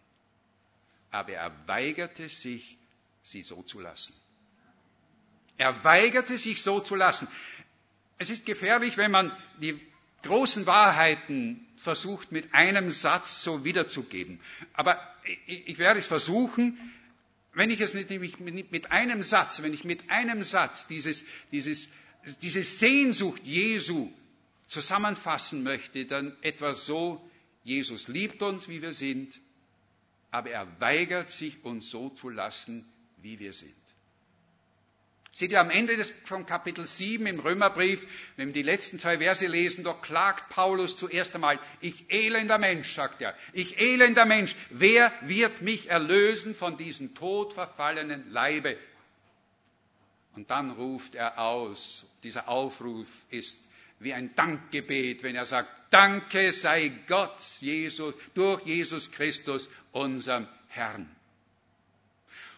aber 1.10 1.32
er 1.32 1.52
weigerte 1.66 2.28
sich, 2.28 2.76
sie 3.22 3.42
so 3.42 3.62
zu 3.62 3.80
lassen. 3.80 4.14
Er 5.56 5.82
weigerte 5.84 6.38
sich 6.38 6.62
so 6.62 6.80
zu 6.80 6.94
lassen. 6.94 7.28
Es 8.18 8.30
ist 8.30 8.46
gefährlich, 8.46 8.96
wenn 8.96 9.10
man 9.10 9.32
die 9.60 9.80
großen 10.22 10.66
Wahrheiten 10.66 11.66
versucht, 11.76 12.32
mit 12.32 12.52
einem 12.54 12.90
Satz 12.90 13.42
so 13.42 13.64
wiederzugeben. 13.64 14.40
Aber 14.72 15.00
ich 15.46 15.78
werde 15.78 16.00
es 16.00 16.06
versuchen, 16.06 16.78
wenn 17.58 17.70
ich 17.70 17.80
es 17.80 17.92
nicht 17.92 18.70
mit 18.70 18.92
einem 18.92 19.22
Satz, 19.22 19.60
wenn 19.62 19.74
ich 19.74 19.82
mit 19.82 20.08
einem 20.08 20.44
Satz 20.44 20.86
dieses, 20.86 21.24
dieses, 21.50 21.88
diese 22.40 22.62
Sehnsucht 22.62 23.44
Jesu 23.44 24.12
zusammenfassen 24.68 25.64
möchte, 25.64 26.06
dann 26.06 26.36
etwa 26.42 26.72
so, 26.72 27.28
Jesus 27.64 28.06
liebt 28.06 28.42
uns, 28.42 28.68
wie 28.68 28.80
wir 28.80 28.92
sind, 28.92 29.40
aber 30.30 30.50
er 30.50 30.80
weigert 30.80 31.30
sich, 31.30 31.64
uns 31.64 31.90
so 31.90 32.10
zu 32.10 32.28
lassen, 32.28 32.86
wie 33.22 33.40
wir 33.40 33.52
sind. 33.52 33.74
Seht 35.38 35.52
ihr 35.52 35.60
am 35.60 35.70
Ende 35.70 35.96
des, 35.96 36.12
von 36.24 36.46
Kapitel 36.46 36.84
7 36.84 37.24
im 37.24 37.38
Römerbrief, 37.38 38.04
wenn 38.34 38.48
wir 38.48 38.54
die 38.54 38.64
letzten 38.64 38.98
zwei 38.98 39.18
Verse 39.18 39.46
lesen, 39.46 39.84
dort 39.84 40.02
klagt 40.02 40.48
Paulus 40.48 40.96
zuerst 40.96 41.32
einmal, 41.32 41.60
ich 41.80 42.06
elender 42.08 42.58
Mensch, 42.58 42.92
sagt 42.92 43.22
er, 43.22 43.36
ich 43.52 43.78
elender 43.78 44.26
Mensch, 44.26 44.56
wer 44.70 45.12
wird 45.20 45.62
mich 45.62 45.88
erlösen 45.90 46.56
von 46.56 46.76
diesem 46.76 47.14
todverfallenen 47.14 48.32
Leibe? 48.32 48.76
Und 50.34 50.50
dann 50.50 50.72
ruft 50.72 51.14
er 51.14 51.38
aus, 51.38 52.04
dieser 52.24 52.48
Aufruf 52.48 53.06
ist 53.30 53.60
wie 54.00 54.14
ein 54.14 54.34
Dankgebet, 54.34 55.22
wenn 55.22 55.36
er 55.36 55.46
sagt, 55.46 55.68
Danke 55.90 56.52
sei 56.52 56.90
Gott 57.06 57.38
Jesus, 57.60 58.12
durch 58.34 58.66
Jesus 58.66 59.08
Christus, 59.12 59.70
unserem 59.92 60.48
Herrn. 60.66 61.08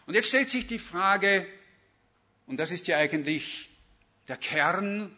Und 0.07 0.15
jetzt 0.15 0.29
stellt 0.29 0.49
sich 0.49 0.65
die 0.65 0.79
Frage, 0.79 1.45
und 2.51 2.57
das 2.57 2.69
ist 2.69 2.85
ja 2.89 2.97
eigentlich 2.97 3.69
der 4.27 4.35
Kern 4.35 5.15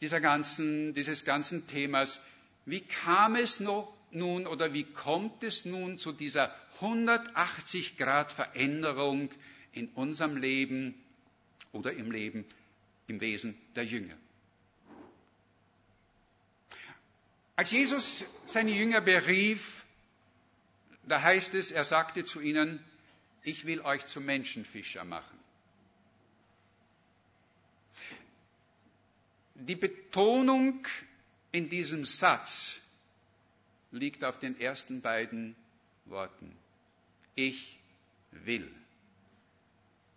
dieser 0.00 0.20
ganzen, 0.20 0.92
dieses 0.92 1.24
ganzen 1.24 1.68
Themas. 1.68 2.20
Wie 2.66 2.80
kam 2.80 3.36
es 3.36 3.60
noch 3.60 3.94
nun 4.10 4.48
oder 4.48 4.72
wie 4.74 4.82
kommt 4.82 5.44
es 5.44 5.64
nun 5.64 5.98
zu 5.98 6.10
dieser 6.10 6.52
180 6.80 7.96
Grad 7.96 8.32
Veränderung 8.32 9.30
in 9.70 9.86
unserem 9.90 10.36
Leben 10.36 10.96
oder 11.70 11.92
im 11.92 12.10
Leben 12.10 12.44
im 13.06 13.20
Wesen 13.20 13.56
der 13.76 13.84
Jünger? 13.84 14.16
Als 17.54 17.70
Jesus 17.70 18.24
seine 18.46 18.72
Jünger 18.72 19.00
berief, 19.00 19.84
da 21.06 21.22
heißt 21.22 21.54
es, 21.54 21.70
er 21.70 21.84
sagte 21.84 22.24
zu 22.24 22.40
ihnen, 22.40 22.80
ich 23.44 23.64
will 23.64 23.80
euch 23.82 24.04
zu 24.06 24.20
Menschenfischer 24.20 25.04
machen. 25.04 25.38
Die 29.66 29.76
Betonung 29.76 30.86
in 31.52 31.68
diesem 31.68 32.04
Satz 32.04 32.80
liegt 33.90 34.24
auf 34.24 34.38
den 34.38 34.58
ersten 34.60 35.00
beiden 35.00 35.54
Worten. 36.06 36.56
Ich 37.34 37.78
will. 38.30 38.68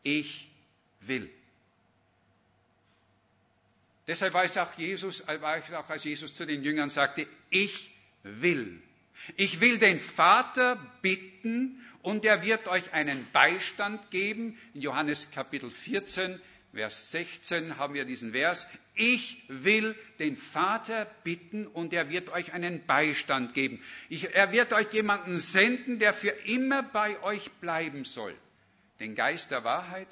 Ich 0.04 0.50
will. 1.02 1.30
Deshalb 4.08 4.34
war 4.34 4.44
es 4.44 4.58
auch 4.58 4.78
Jesus, 4.78 5.26
war 5.28 5.58
es 5.58 5.72
auch 5.74 5.90
als 5.90 6.04
Jesus 6.04 6.34
zu 6.34 6.46
den 6.46 6.64
Jüngern 6.64 6.90
sagte, 6.90 7.28
ich 7.50 7.92
will. 8.24 8.82
Ich 9.38 9.60
will 9.62 9.78
den 9.80 10.00
Vater 10.00 10.76
bitten 11.02 11.82
und 12.02 12.26
er 12.26 12.44
wird 12.44 12.68
euch 12.68 12.94
einen 12.94 13.28
Beistand 13.32 14.12
geben. 14.12 14.58
In 14.74 14.82
Johannes 14.82 15.32
Kapitel 15.32 15.72
14 15.72 16.40
Vers 16.76 17.12
16 17.12 17.78
haben 17.78 17.94
wir 17.94 18.04
diesen 18.04 18.34
Vers. 18.34 18.68
Ich 18.96 19.42
will 19.48 19.96
den 20.20 20.36
Vater 20.36 21.06
bitten 21.24 21.68
und 21.68 21.94
er 21.94 22.10
wird 22.10 22.28
euch 22.28 22.52
einen 22.52 22.86
Beistand 22.86 23.54
geben. 23.54 23.82
Ich, 24.10 24.34
er 24.36 24.52
wird 24.52 24.74
euch 24.74 24.92
jemanden 24.92 25.40
senden, 25.40 26.00
der 26.00 26.14
für 26.14 26.32
immer 26.32 26.84
bei 26.84 27.22
euch 27.24 27.50
bleiben 27.62 28.04
soll. 28.04 28.36
Den 29.00 29.16
Geist 29.16 29.52
der 29.52 29.64
Wahrheit, 29.64 30.10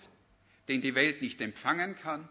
den 0.70 0.80
die 0.80 0.96
Welt 0.96 1.22
nicht 1.22 1.42
empfangen 1.42 1.96
kann, 1.98 2.30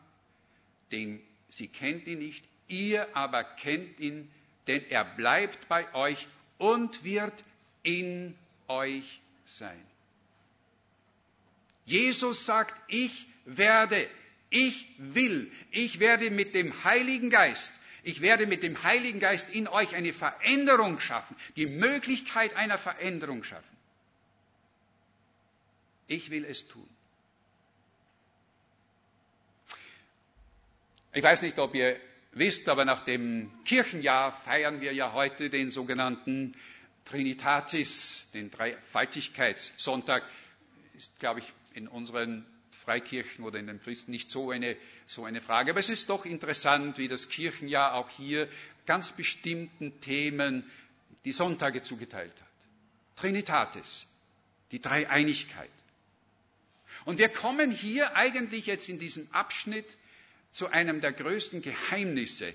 den 0.93 1.21
sie 1.51 1.69
kennt 1.69 2.07
ihn 2.07 2.21
nicht, 2.21 2.43
ihr 2.69 3.15
aber 3.15 3.45
kennt 3.45 4.01
ihn, 4.01 4.31
denn 4.67 4.83
er 4.89 5.05
bleibt 5.05 5.69
bei 5.69 5.93
euch 5.95 6.27
und 6.57 7.05
wird 7.05 7.35
in 7.83 8.35
euch 8.67 9.21
sein. 9.45 9.85
Jesus 11.85 12.47
sagt, 12.47 12.75
ich 12.89 13.27
werde 13.45 14.09
ich 14.53 14.87
will, 14.99 15.51
ich 15.71 15.99
werde 15.99 16.31
mit 16.31 16.55
dem 16.55 16.85
Heiligen 16.85 17.31
Geist, 17.31 17.73
ich 18.03 18.21
werde 18.21 18.47
mit 18.47 18.63
dem 18.63 18.83
Heiligen 18.83 19.19
Geist 19.19 19.49
in 19.51 19.67
euch 19.67 19.95
eine 19.95 20.13
Veränderung 20.13 21.01
schaffen, 21.01 21.35
die 21.57 21.67
Möglichkeit 21.67 22.55
einer 22.55 22.79
Veränderung 22.79 23.45
schaffen. 23.45 23.77
Ich 26.07 26.31
will 26.31 26.45
es 26.45 26.69
tun. 26.69 26.89
Ich 31.15 31.23
weiß 31.23 31.43
nicht, 31.43 31.59
ob 31.59 31.75
ihr 31.75 31.99
wisst, 32.33 32.69
aber 32.69 32.85
nach 32.85 33.03
dem 33.03 33.51
Kirchenjahr 33.65 34.33
feiern 34.45 34.81
wir 34.81 34.93
ja 34.93 35.13
heute 35.13 35.49
den 35.49 35.71
sogenannten 35.71 36.55
Trinitatis, 37.07 38.31
den 38.35 38.51
Dreifaltigkeitssonntag. 38.51 40.23
Ist, 40.95 41.19
glaube 41.21 41.41
ich, 41.41 41.53
in 41.75 41.89
unseren 41.89 42.45
Freikirchen 42.83 43.45
oder 43.45 43.59
in 43.59 43.67
den 43.69 43.79
Fristen 43.81 44.11
nicht 44.11 44.29
so 44.29 44.51
eine, 44.51 44.77
so 45.07 45.25
eine 45.25 45.41
Frage. 45.41 45.71
Aber 45.71 45.81
es 45.81 45.89
ist 45.89 46.09
doch 46.11 46.25
interessant, 46.25 46.99
wie 46.99 47.09
das 47.09 47.29
Kirchenjahr 47.29 47.95
auch 47.95 48.11
hier 48.11 48.49
ganz 48.87 49.13
bestimmten 49.13 50.01
Themen 50.01 50.65
die 51.25 51.33
Sonntage 51.33 51.83
zugeteilt 51.83 52.33
hat. 52.41 52.49
Trinitatis, 53.17 54.07
die 54.73 54.81
Dreieinigkeit. 54.81 55.71
Und 57.05 57.19
wir 57.19 57.29
kommen 57.29 57.71
hier 57.71 58.17
eigentlich 58.17 58.67
jetzt 58.67 58.89
in 58.89 58.99
diesem 58.99 59.29
Abschnitt 59.33 59.87
zu 60.51 60.69
einem 60.69 61.01
der 61.01 61.13
größten 61.13 61.63
Geheimnisse 61.63 62.53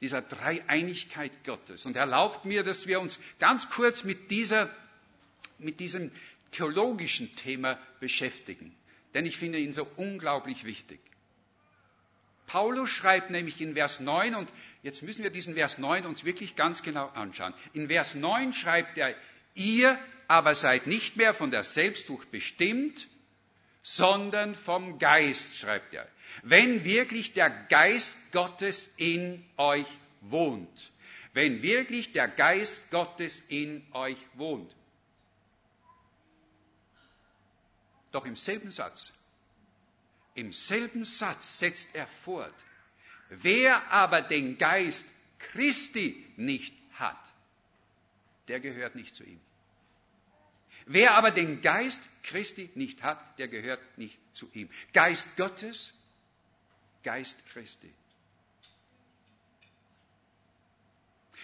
dieser 0.00 0.22
Dreieinigkeit 0.22 1.44
Gottes. 1.44 1.86
Und 1.86 1.96
erlaubt 1.96 2.44
mir, 2.44 2.62
dass 2.64 2.86
wir 2.86 3.00
uns 3.00 3.18
ganz 3.38 3.68
kurz 3.70 4.04
mit, 4.04 4.30
dieser, 4.30 4.70
mit 5.58 5.80
diesem 5.80 6.10
theologischen 6.50 7.34
Thema 7.36 7.78
beschäftigen 8.00 8.74
denn 9.18 9.26
ich 9.26 9.36
finde 9.36 9.58
ihn 9.58 9.72
so 9.72 9.84
unglaublich 9.96 10.64
wichtig. 10.64 11.00
Paulus 12.46 12.88
schreibt 12.88 13.30
nämlich 13.30 13.60
in 13.60 13.74
Vers 13.74 13.98
9, 13.98 14.36
und 14.36 14.48
jetzt 14.84 15.02
müssen 15.02 15.24
wir 15.24 15.30
diesen 15.30 15.54
Vers 15.54 15.76
9 15.76 16.06
uns 16.06 16.22
wirklich 16.22 16.54
ganz 16.54 16.84
genau 16.84 17.08
anschauen. 17.08 17.52
In 17.72 17.88
Vers 17.88 18.14
9 18.14 18.52
schreibt 18.52 18.96
er, 18.96 19.16
ihr 19.56 19.98
aber 20.28 20.54
seid 20.54 20.86
nicht 20.86 21.16
mehr 21.16 21.34
von 21.34 21.50
der 21.50 21.64
Selbstsucht 21.64 22.30
bestimmt, 22.30 23.08
sondern 23.82 24.54
vom 24.54 25.00
Geist, 25.00 25.58
schreibt 25.58 25.94
er. 25.94 26.06
Wenn 26.44 26.84
wirklich 26.84 27.32
der 27.32 27.50
Geist 27.50 28.16
Gottes 28.30 28.88
in 28.98 29.44
euch 29.56 29.88
wohnt. 30.20 30.92
Wenn 31.32 31.60
wirklich 31.60 32.12
der 32.12 32.28
Geist 32.28 32.88
Gottes 32.92 33.42
in 33.48 33.84
euch 33.90 34.18
wohnt. 34.34 34.72
Doch 38.12 38.24
im 38.24 38.36
selben 38.36 38.70
Satz, 38.70 39.12
im 40.34 40.52
selben 40.52 41.04
Satz 41.04 41.58
setzt 41.58 41.94
er 41.94 42.06
fort, 42.24 42.54
wer 43.28 43.90
aber 43.90 44.22
den 44.22 44.56
Geist 44.56 45.04
Christi 45.38 46.24
nicht 46.36 46.74
hat, 46.94 47.18
der 48.48 48.60
gehört 48.60 48.94
nicht 48.94 49.14
zu 49.14 49.24
ihm. 49.24 49.40
Wer 50.86 51.14
aber 51.14 51.32
den 51.32 51.60
Geist 51.60 52.00
Christi 52.22 52.70
nicht 52.74 53.02
hat, 53.02 53.20
der 53.38 53.48
gehört 53.48 53.80
nicht 53.98 54.18
zu 54.34 54.50
ihm. 54.54 54.70
Geist 54.94 55.36
Gottes, 55.36 55.92
Geist 57.02 57.36
Christi. 57.52 57.92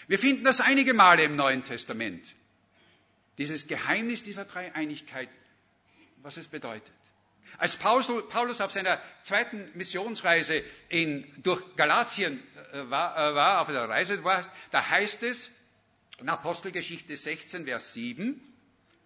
Wir 0.06 0.18
finden 0.18 0.44
das 0.44 0.60
einige 0.60 0.94
Male 0.94 1.24
im 1.24 1.36
Neuen 1.36 1.62
Testament. 1.62 2.34
Dieses 3.38 3.66
Geheimnis 3.66 4.22
dieser 4.22 4.44
Dreieinigkeit 4.44 5.28
was 6.24 6.38
es 6.38 6.48
bedeutet. 6.48 6.90
Als 7.58 7.76
Paulus 7.76 8.60
auf 8.60 8.72
seiner 8.72 9.00
zweiten 9.22 9.70
Missionsreise 9.74 10.64
in, 10.88 11.30
durch 11.42 11.62
Galatien 11.76 12.42
äh, 12.72 12.90
war, 12.90 13.16
äh, 13.16 13.34
war, 13.34 13.60
auf 13.60 13.68
der 13.68 13.88
Reise 13.88 14.24
war, 14.24 14.44
da 14.72 14.88
heißt 14.88 15.22
es 15.22 15.52
in 16.18 16.28
Apostelgeschichte 16.28 17.16
16, 17.16 17.66
Vers 17.66 17.92
7, 17.92 18.40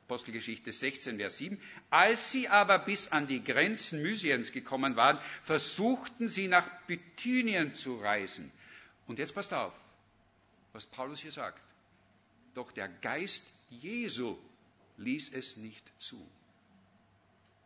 Apostelgeschichte 0.06 0.72
16, 0.72 1.18
Vers 1.18 1.36
7, 1.36 1.60
als 1.90 2.30
sie 2.30 2.48
aber 2.48 2.78
bis 2.78 3.08
an 3.08 3.26
die 3.26 3.42
Grenzen 3.44 4.00
Mysiens 4.00 4.52
gekommen 4.52 4.96
waren, 4.96 5.18
versuchten 5.44 6.28
sie 6.28 6.48
nach 6.48 6.66
Bithynien 6.86 7.74
zu 7.74 7.96
reisen. 7.98 8.50
Und 9.06 9.18
jetzt 9.18 9.34
passt 9.34 9.52
auf, 9.52 9.74
was 10.72 10.86
Paulus 10.86 11.20
hier 11.20 11.32
sagt. 11.32 11.60
Doch 12.54 12.72
der 12.72 12.88
Geist 12.88 13.44
Jesu 13.68 14.38
ließ 14.96 15.32
es 15.34 15.56
nicht 15.56 15.84
zu. 15.98 16.24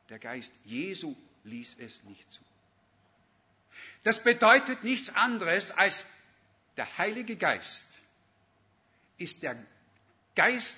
Der 0.09 0.19
Geist 0.19 0.53
Jesu 0.65 1.17
ließ 1.45 1.77
es 1.79 2.03
nicht 2.05 2.31
zu. 2.33 2.43
Das 4.05 4.23
bedeutet 4.23 4.85
nichts 4.85 5.09
anderes 5.09 5.71
als 5.71 6.05
der 6.77 6.99
Heilige 6.99 7.37
Geist 7.37 7.87
ist 9.23 9.43
der 9.43 9.57
Geist, 10.35 10.77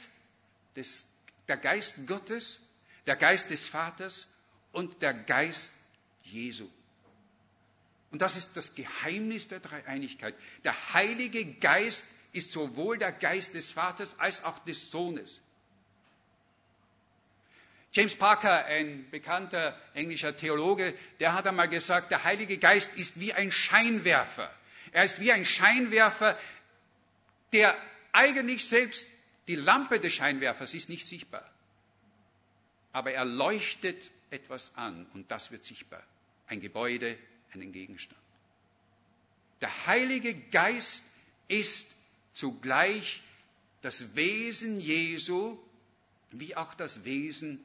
des, 0.76 1.06
der 1.48 1.56
Geist 1.56 1.96
Gottes, 2.06 2.60
der 3.06 3.16
Geist 3.16 3.50
des 3.50 3.68
Vaters 3.68 4.26
und 4.72 5.00
der 5.02 5.14
Geist 5.14 5.72
Jesu. 6.24 6.68
Und 8.10 8.22
das 8.22 8.36
ist 8.36 8.56
das 8.56 8.74
Geheimnis 8.74 9.48
der 9.48 9.60
Dreieinigkeit. 9.60 10.34
Der 10.62 10.94
Heilige 10.94 11.44
Geist 11.54 12.04
ist 12.32 12.52
sowohl 12.52 12.98
der 12.98 13.12
Geist 13.12 13.54
des 13.54 13.72
Vaters 13.72 14.18
als 14.18 14.42
auch 14.44 14.58
des 14.60 14.90
Sohnes. 14.90 15.40
James 17.94 18.16
Parker, 18.16 18.64
ein 18.64 19.08
bekannter 19.10 19.80
englischer 19.94 20.36
Theologe, 20.36 20.98
der 21.20 21.32
hat 21.32 21.46
einmal 21.46 21.68
gesagt, 21.68 22.10
der 22.10 22.24
Heilige 22.24 22.58
Geist 22.58 22.92
ist 22.96 23.18
wie 23.20 23.32
ein 23.32 23.52
Scheinwerfer. 23.52 24.52
Er 24.90 25.04
ist 25.04 25.20
wie 25.20 25.30
ein 25.30 25.44
Scheinwerfer, 25.44 26.36
der 27.52 27.76
eigentlich 28.12 28.68
selbst 28.68 29.06
die 29.46 29.54
Lampe 29.54 30.00
des 30.00 30.12
Scheinwerfers 30.12 30.74
ist 30.74 30.88
nicht 30.88 31.06
sichtbar. 31.06 31.48
Aber 32.92 33.12
er 33.12 33.24
leuchtet 33.24 34.10
etwas 34.30 34.74
an 34.76 35.06
und 35.14 35.30
das 35.30 35.52
wird 35.52 35.62
sichtbar. 35.62 36.02
Ein 36.48 36.60
Gebäude, 36.60 37.16
einen 37.52 37.70
Gegenstand. 37.70 38.20
Der 39.60 39.86
Heilige 39.86 40.34
Geist 40.50 41.04
ist 41.46 41.86
zugleich 42.32 43.22
das 43.82 44.16
Wesen 44.16 44.80
Jesu 44.80 45.58
wie 46.32 46.56
auch 46.56 46.74
das 46.74 47.04
Wesen 47.04 47.64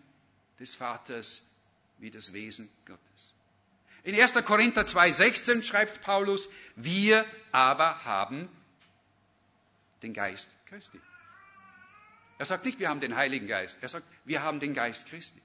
des 0.60 0.76
Vaters, 0.76 1.42
wie 1.98 2.12
das 2.12 2.34
Wesen 2.34 2.70
Gottes. 2.86 3.34
In 4.04 4.16
1. 4.20 4.34
Korinther 4.46 4.84
2,16 4.84 5.64
schreibt 5.64 6.02
Paulus, 6.02 6.50
wir 6.76 7.26
aber 7.52 8.06
haben 8.06 8.50
den 10.02 10.14
Geist 10.14 10.50
Christi. 10.68 11.00
Er 12.38 12.46
sagt 12.46 12.66
nicht, 12.66 12.80
wir 12.80 12.88
haben 12.88 13.02
den 13.02 13.16
Heiligen 13.16 13.48
Geist. 13.48 13.78
Er 13.82 13.90
sagt, 13.90 14.08
wir 14.24 14.42
haben 14.42 14.62
den 14.62 14.74
Geist 14.74 15.06
Christi. 15.08 15.42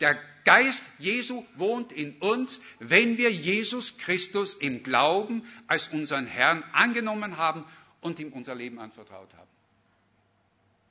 Der 0.00 0.18
Geist 0.44 0.82
Jesu 0.98 1.44
wohnt 1.56 1.92
in 1.92 2.16
uns, 2.18 2.60
wenn 2.78 3.18
wir 3.18 3.30
Jesus 3.30 3.98
Christus 3.98 4.54
im 4.54 4.82
Glauben 4.82 5.46
als 5.66 5.88
unseren 5.88 6.26
Herrn 6.26 6.62
angenommen 6.72 7.36
haben 7.36 7.66
und 8.00 8.18
ihm 8.20 8.32
unser 8.32 8.54
Leben 8.54 8.78
anvertraut 8.78 9.34
haben. 9.34 9.50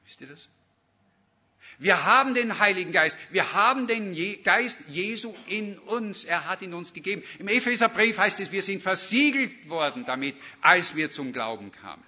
Wisst 0.05 0.21
ihr 0.21 0.27
das? 0.27 0.47
Wir 1.79 2.05
haben 2.05 2.33
den 2.33 2.57
Heiligen 2.57 2.91
Geist, 2.91 3.17
wir 3.29 3.53
haben 3.53 3.85
den 3.87 4.15
Geist 4.43 4.79
Jesu 4.87 5.33
in 5.47 5.77
uns, 5.77 6.23
er 6.23 6.47
hat 6.47 6.63
ihn 6.63 6.73
uns 6.73 6.91
gegeben. 6.93 7.23
Im 7.37 7.47
Epheserbrief 7.47 8.17
heißt 8.17 8.39
es, 8.39 8.51
wir 8.51 8.63
sind 8.63 8.81
versiegelt 8.81 9.69
worden 9.69 10.03
damit, 10.05 10.35
als 10.61 10.95
wir 10.95 11.11
zum 11.11 11.33
Glauben 11.33 11.71
kamen. 11.71 12.03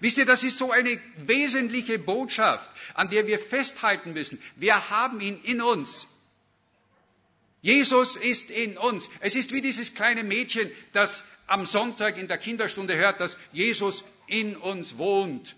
Wisst 0.00 0.16
ihr, 0.16 0.24
das 0.24 0.42
ist 0.44 0.58
so 0.58 0.70
eine 0.70 0.98
wesentliche 1.16 1.98
Botschaft, 1.98 2.70
an 2.94 3.10
der 3.10 3.26
wir 3.26 3.38
festhalten 3.38 4.12
müssen. 4.12 4.40
Wir 4.56 4.88
haben 4.90 5.20
ihn 5.20 5.38
in 5.42 5.60
uns. 5.60 6.06
Jesus 7.60 8.16
ist 8.16 8.50
in 8.50 8.78
uns. 8.78 9.10
Es 9.20 9.34
ist 9.34 9.52
wie 9.52 9.60
dieses 9.60 9.94
kleine 9.94 10.22
Mädchen, 10.22 10.70
das 10.92 11.24
am 11.46 11.66
Sonntag 11.66 12.16
in 12.16 12.28
der 12.28 12.38
Kinderstunde 12.38 12.96
hört, 12.96 13.20
dass 13.20 13.36
Jesus 13.52 14.04
in 14.28 14.56
uns 14.56 14.96
wohnt. 14.96 15.56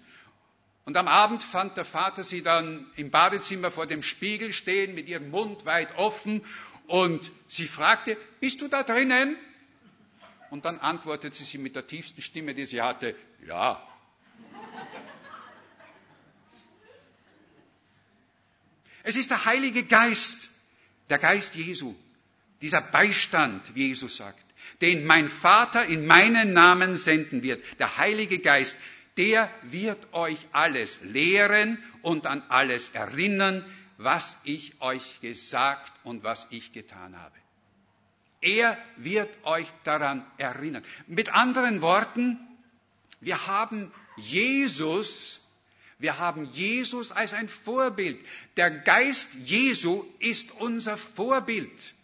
Und 0.91 0.97
am 0.97 1.07
Abend 1.07 1.45
fand 1.45 1.77
der 1.77 1.85
Vater 1.85 2.25
sie 2.25 2.43
dann 2.43 2.85
im 2.97 3.13
Badezimmer 3.13 3.71
vor 3.71 3.87
dem 3.87 4.03
Spiegel 4.03 4.53
stehen, 4.53 4.93
mit 4.93 5.09
ihrem 5.09 5.31
Mund 5.31 5.65
weit 5.65 5.97
offen, 5.97 6.45
und 6.89 7.31
sie 7.47 7.69
fragte, 7.69 8.17
bist 8.41 8.61
du 8.61 8.67
da 8.67 8.83
drinnen? 8.83 9.37
Und 10.51 10.65
dann 10.65 10.81
antwortete 10.81 11.45
sie 11.45 11.59
mit 11.59 11.77
der 11.77 11.87
tiefsten 11.87 12.21
Stimme, 12.23 12.55
die 12.55 12.67
sie 12.67 12.83
hatte, 12.83 13.15
ja. 13.47 13.81
Es 19.05 19.15
ist 19.15 19.31
der 19.31 19.45
Heilige 19.45 19.85
Geist, 19.85 20.51
der 21.09 21.19
Geist 21.21 21.55
Jesu, 21.55 21.95
dieser 22.63 22.81
Beistand, 22.81 23.77
wie 23.77 23.87
Jesus 23.87 24.17
sagt, 24.17 24.45
den 24.81 25.05
mein 25.05 25.29
Vater 25.29 25.85
in 25.85 26.05
meinen 26.05 26.53
Namen 26.53 26.97
senden 26.97 27.45
wird, 27.45 27.63
der 27.79 27.97
Heilige 27.97 28.41
Geist, 28.41 28.77
der 29.17 29.51
wird 29.63 30.13
euch 30.13 30.39
alles 30.53 31.01
lehren 31.03 31.83
und 32.03 32.27
an 32.27 32.43
alles 32.49 32.89
erinnern, 32.91 33.65
was 33.97 34.37
ich 34.45 34.81
euch 34.81 35.21
gesagt 35.21 35.93
und 36.05 36.23
was 36.23 36.47
ich 36.51 36.73
getan 36.73 37.19
habe. 37.21 37.35
Er 38.41 38.79
wird 38.97 39.29
euch 39.45 39.71
daran 39.85 40.25
erinnern. 40.39 40.83
Mit 41.07 41.29
anderen 41.29 41.83
Worten, 41.83 42.39
wir 43.21 43.47
haben 43.47 43.93
Jesus, 44.17 45.43
wir 45.99 46.19
haben 46.19 46.47
Jesus 46.47 47.13
als 47.13 47.35
ein 47.35 47.49
Vorbild. 47.49 48.19
Der 48.57 48.71
Geist 48.71 49.29
Jesu 49.45 50.07
ist 50.19 50.51
unser 50.53 50.97
Vorbild. 50.97 51.95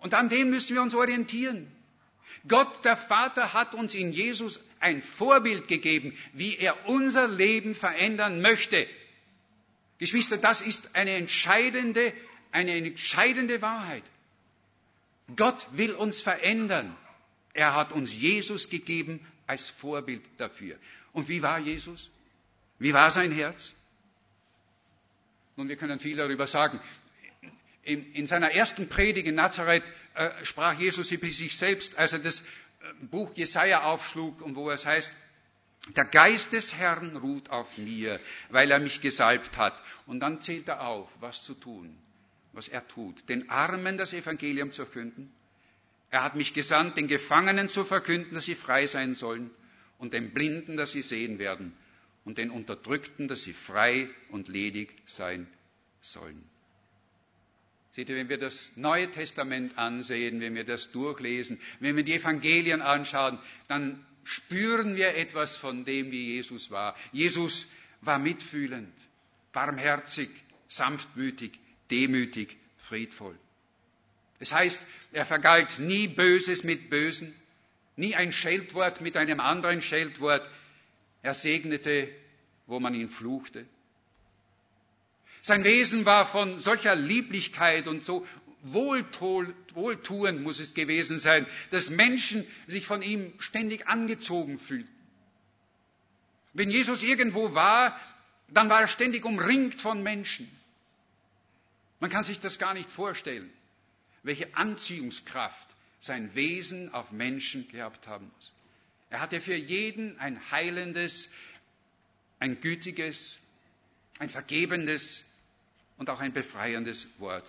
Und 0.00 0.14
an 0.14 0.30
dem 0.30 0.48
müssen 0.48 0.74
wir 0.74 0.82
uns 0.82 0.94
orientieren. 0.94 1.70
Gott, 2.48 2.84
der 2.84 2.96
Vater, 2.96 3.52
hat 3.52 3.74
uns 3.74 3.94
in 3.94 4.12
Jesus 4.12 4.60
ein 4.80 5.02
Vorbild 5.02 5.68
gegeben, 5.68 6.16
wie 6.32 6.56
er 6.56 6.86
unser 6.88 7.28
Leben 7.28 7.74
verändern 7.74 8.40
möchte. 8.40 8.86
Geschwister, 9.98 10.38
das 10.38 10.60
ist 10.60 10.94
eine 10.96 11.12
entscheidende, 11.12 12.12
eine 12.50 12.76
entscheidende 12.76 13.62
Wahrheit. 13.62 14.02
Gott 15.36 15.66
will 15.72 15.92
uns 15.92 16.20
verändern. 16.20 16.96
Er 17.54 17.74
hat 17.74 17.92
uns 17.92 18.12
Jesus 18.12 18.68
gegeben 18.68 19.20
als 19.46 19.70
Vorbild 19.70 20.22
dafür. 20.38 20.76
Und 21.12 21.28
wie 21.28 21.42
war 21.42 21.58
Jesus? 21.58 22.10
Wie 22.78 22.92
war 22.92 23.10
sein 23.10 23.32
Herz? 23.32 23.74
Nun, 25.56 25.68
wir 25.68 25.76
können 25.76 26.00
viel 26.00 26.16
darüber 26.16 26.46
sagen. 26.46 26.80
In, 27.84 28.12
in 28.12 28.26
seiner 28.26 28.50
ersten 28.52 28.88
Predigt 28.88 29.26
in 29.26 29.34
Nazareth 29.34 29.84
äh, 30.14 30.44
sprach 30.44 30.78
Jesus 30.78 31.10
über 31.10 31.28
sich 31.28 31.56
selbst, 31.56 31.96
als 31.98 32.12
er 32.12 32.18
das 32.20 32.42
Buch 33.00 33.32
Jesaja 33.34 33.82
aufschlug 33.84 34.40
und 34.42 34.56
wo 34.56 34.70
es 34.70 34.84
heißt, 34.84 35.14
der 35.96 36.04
Geist 36.04 36.52
des 36.52 36.74
Herrn 36.74 37.16
ruht 37.16 37.50
auf 37.50 37.76
mir, 37.76 38.20
weil 38.50 38.70
er 38.70 38.78
mich 38.78 39.00
gesalbt 39.00 39.56
hat. 39.56 39.80
Und 40.06 40.20
dann 40.20 40.40
zählt 40.40 40.68
er 40.68 40.86
auf, 40.86 41.10
was 41.20 41.42
zu 41.42 41.54
tun, 41.54 41.96
was 42.52 42.68
er 42.68 42.86
tut. 42.86 43.28
Den 43.28 43.50
Armen 43.50 43.98
das 43.98 44.12
Evangelium 44.12 44.70
zu 44.72 44.84
verkünden. 44.84 45.32
Er 46.10 46.22
hat 46.22 46.36
mich 46.36 46.54
gesandt, 46.54 46.96
den 46.96 47.08
Gefangenen 47.08 47.68
zu 47.68 47.84
verkünden, 47.84 48.34
dass 48.34 48.44
sie 48.44 48.54
frei 48.54 48.86
sein 48.86 49.14
sollen, 49.14 49.50
und 49.98 50.12
den 50.12 50.32
Blinden, 50.34 50.76
dass 50.76 50.92
sie 50.92 51.02
sehen 51.02 51.38
werden, 51.38 51.76
und 52.24 52.38
den 52.38 52.50
Unterdrückten, 52.50 53.28
dass 53.28 53.42
sie 53.42 53.52
frei 53.52 54.08
und 54.30 54.48
ledig 54.48 54.92
sein 55.06 55.46
sollen. 56.00 56.44
Seht 57.92 58.08
ihr, 58.08 58.16
wenn 58.16 58.30
wir 58.30 58.38
das 58.38 58.72
Neue 58.74 59.10
Testament 59.10 59.76
ansehen, 59.76 60.40
wenn 60.40 60.54
wir 60.54 60.64
das 60.64 60.90
durchlesen, 60.92 61.60
wenn 61.80 61.94
wir 61.94 62.02
die 62.02 62.14
Evangelien 62.14 62.80
anschauen, 62.80 63.38
dann 63.68 64.04
spüren 64.24 64.96
wir 64.96 65.14
etwas 65.14 65.58
von 65.58 65.84
dem, 65.84 66.10
wie 66.10 66.34
Jesus 66.34 66.70
war. 66.70 66.96
Jesus 67.12 67.68
war 68.00 68.18
mitfühlend, 68.18 68.94
barmherzig, 69.52 70.30
sanftmütig, 70.68 71.52
demütig, 71.90 72.56
friedvoll. 72.78 73.38
Es 74.38 74.52
heißt, 74.52 74.84
er 75.12 75.26
vergalt 75.26 75.78
nie 75.78 76.08
Böses 76.08 76.64
mit 76.64 76.88
Bösen, 76.88 77.34
nie 77.96 78.14
ein 78.14 78.32
Scheltwort 78.32 79.02
mit 79.02 79.16
einem 79.18 79.38
anderen 79.38 79.82
Scheltwort. 79.82 80.48
Er 81.22 81.34
segnete, 81.34 82.08
wo 82.66 82.80
man 82.80 82.94
ihn 82.94 83.08
fluchte. 83.08 83.66
Sein 85.42 85.64
Wesen 85.64 86.04
war 86.04 86.26
von 86.26 86.58
solcher 86.58 86.94
Lieblichkeit 86.94 87.88
und 87.88 88.04
so 88.04 88.26
wohltuend 88.62 90.42
muss 90.42 90.60
es 90.60 90.72
gewesen 90.72 91.18
sein, 91.18 91.46
dass 91.70 91.90
Menschen 91.90 92.46
sich 92.68 92.86
von 92.86 93.02
ihm 93.02 93.32
ständig 93.40 93.88
angezogen 93.88 94.60
fühlten. 94.60 94.88
Wenn 96.52 96.70
Jesus 96.70 97.02
irgendwo 97.02 97.54
war, 97.54 97.98
dann 98.48 98.68
war 98.70 98.82
er 98.82 98.88
ständig 98.88 99.24
umringt 99.24 99.80
von 99.80 100.02
Menschen. 100.02 100.48
Man 101.98 102.10
kann 102.10 102.22
sich 102.22 102.40
das 102.40 102.58
gar 102.58 102.74
nicht 102.74 102.90
vorstellen, 102.90 103.50
welche 104.22 104.54
Anziehungskraft 104.56 105.68
sein 105.98 106.34
Wesen 106.34 106.92
auf 106.92 107.10
Menschen 107.10 107.68
gehabt 107.68 108.06
haben 108.06 108.30
muss. 108.36 108.52
Er 109.10 109.20
hatte 109.20 109.40
für 109.40 109.54
jeden 109.54 110.18
ein 110.18 110.50
heilendes, 110.50 111.28
ein 112.38 112.60
gütiges, 112.60 113.38
ein 114.18 114.30
vergebendes, 114.30 115.24
und 115.96 116.10
auch 116.10 116.20
ein 116.20 116.32
befreiendes 116.32 117.06
Wort. 117.18 117.44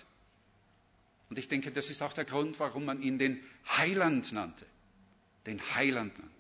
Und 1.30 1.40
ich 1.40 1.48
denke, 1.48 1.72
das 1.72 1.90
ist 1.90 2.02
auch 2.02 2.14
der 2.14 2.26
Grund, 2.26 2.60
warum 2.60 2.86
man 2.86 3.02
ihn 3.02 3.18
den 3.18 3.44
Heiland 3.68 4.32
nannte. 4.32 4.66
Den 5.46 5.60
Heiland 5.74 6.18
nannte. 6.18 6.34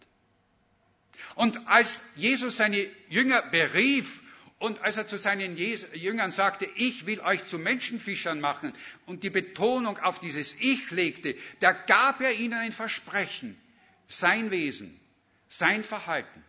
Und 1.35 1.67
als 1.67 2.01
Jesus 2.15 2.57
seine 2.57 2.87
Jünger 3.09 3.41
berief 3.49 4.21
und 4.59 4.81
als 4.81 4.97
er 4.97 5.07
zu 5.07 5.17
seinen 5.17 5.57
Jüngern 5.57 6.31
sagte, 6.31 6.69
ich 6.75 7.05
will 7.05 7.19
euch 7.19 7.43
zu 7.45 7.59
Menschenfischern 7.59 8.39
machen 8.39 8.73
und 9.05 9.23
die 9.23 9.29
Betonung 9.29 9.97
auf 9.97 10.19
dieses 10.19 10.55
Ich 10.59 10.89
legte, 10.91 11.35
da 11.59 11.73
gab 11.73 12.21
er 12.21 12.33
ihnen 12.33 12.53
ein 12.53 12.71
Versprechen, 12.71 13.57
sein 14.07 14.51
Wesen, 14.51 14.99
sein 15.49 15.83
Verhalten, 15.83 16.43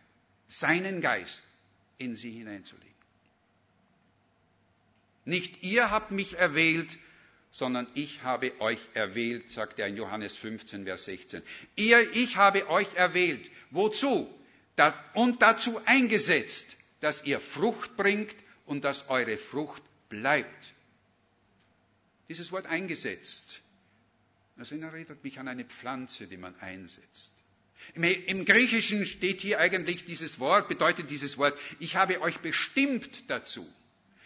seinen 0.47 1.01
Geist 1.01 1.43
in 1.97 2.15
sie 2.15 2.31
hineinzulegen. 2.31 2.93
Nicht 5.25 5.63
ihr 5.63 5.91
habt 5.91 6.11
mich 6.11 6.37
erwählt, 6.37 6.97
sondern 7.51 7.87
ich 7.93 8.21
habe 8.23 8.59
euch 8.59 8.79
erwählt, 8.93 9.49
sagt 9.49 9.79
er 9.79 9.87
in 9.87 9.97
Johannes 9.97 10.35
15, 10.37 10.83
Vers 10.83 11.05
16. 11.05 11.41
Ihr, 11.75 12.11
ich 12.13 12.35
habe 12.35 12.69
euch 12.69 12.93
erwählt. 12.95 13.49
Wozu? 13.71 14.29
und 15.13 15.41
dazu 15.41 15.79
eingesetzt, 15.85 16.75
dass 16.99 17.23
ihr 17.23 17.39
Frucht 17.39 17.95
bringt 17.95 18.35
und 18.65 18.83
dass 18.83 19.07
eure 19.09 19.37
Frucht 19.37 19.81
bleibt. 20.09 20.73
dieses 22.27 22.51
Wort 22.51 22.65
eingesetzt. 22.65 23.61
Also 24.57 24.75
erinnert 24.75 25.23
mich 25.23 25.39
an 25.39 25.47
eine 25.47 25.65
Pflanze, 25.65 26.27
die 26.27 26.37
man 26.37 26.55
einsetzt. 26.59 27.31
Im, 27.93 28.45
Griechischen 28.45 29.05
steht 29.05 29.41
hier 29.41 29.59
eigentlich 29.59 30.05
dieses 30.05 30.39
Wort, 30.39 30.67
bedeutet 30.67 31.09
dieses 31.09 31.37
Wort, 31.37 31.57
ich 31.79 31.95
habe 31.95 32.21
euch 32.21 32.39
bestimmt 32.39 33.29
dazu. 33.29 33.67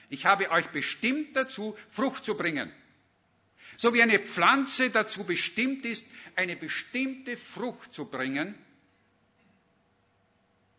Ich 0.10 0.26
habe 0.26 0.50
euch 0.52 0.68
bestimmt 0.70 1.36
dazu, 1.36 1.78
Frucht 1.92 2.26
zu 2.26 2.36
bringen. 2.36 2.72
So 3.78 3.94
wie 3.94 4.02
eine 4.02 4.20
Pflanze 4.20 4.90
dazu 4.90 5.24
bestimmt 5.24 5.86
ist, 5.86 6.06
eine 6.36 6.56
bestimmte 6.56 7.38
Frucht 7.38 7.94
zu 7.94 8.06
bringen, 8.06 8.56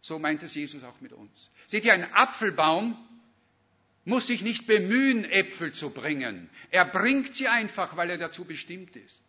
so 0.02 0.18
meint 0.18 0.42
es 0.42 0.54
Jesus 0.54 0.82
auch 0.82 1.00
mit 1.00 1.12
uns. 1.12 1.50
Seht 1.66 1.84
ihr, 1.84 1.92
ein 1.92 2.12
Apfelbaum 2.12 2.96
muss 4.04 4.26
sich 4.26 4.42
nicht 4.42 4.66
bemühen, 4.66 5.24
Äpfel 5.24 5.72
zu 5.72 5.90
bringen. 5.90 6.48
Er 6.70 6.86
bringt 6.86 7.34
sie 7.34 7.48
einfach, 7.48 7.96
weil 7.96 8.10
er 8.10 8.18
dazu 8.18 8.44
bestimmt 8.44 8.96
ist. 8.96 9.22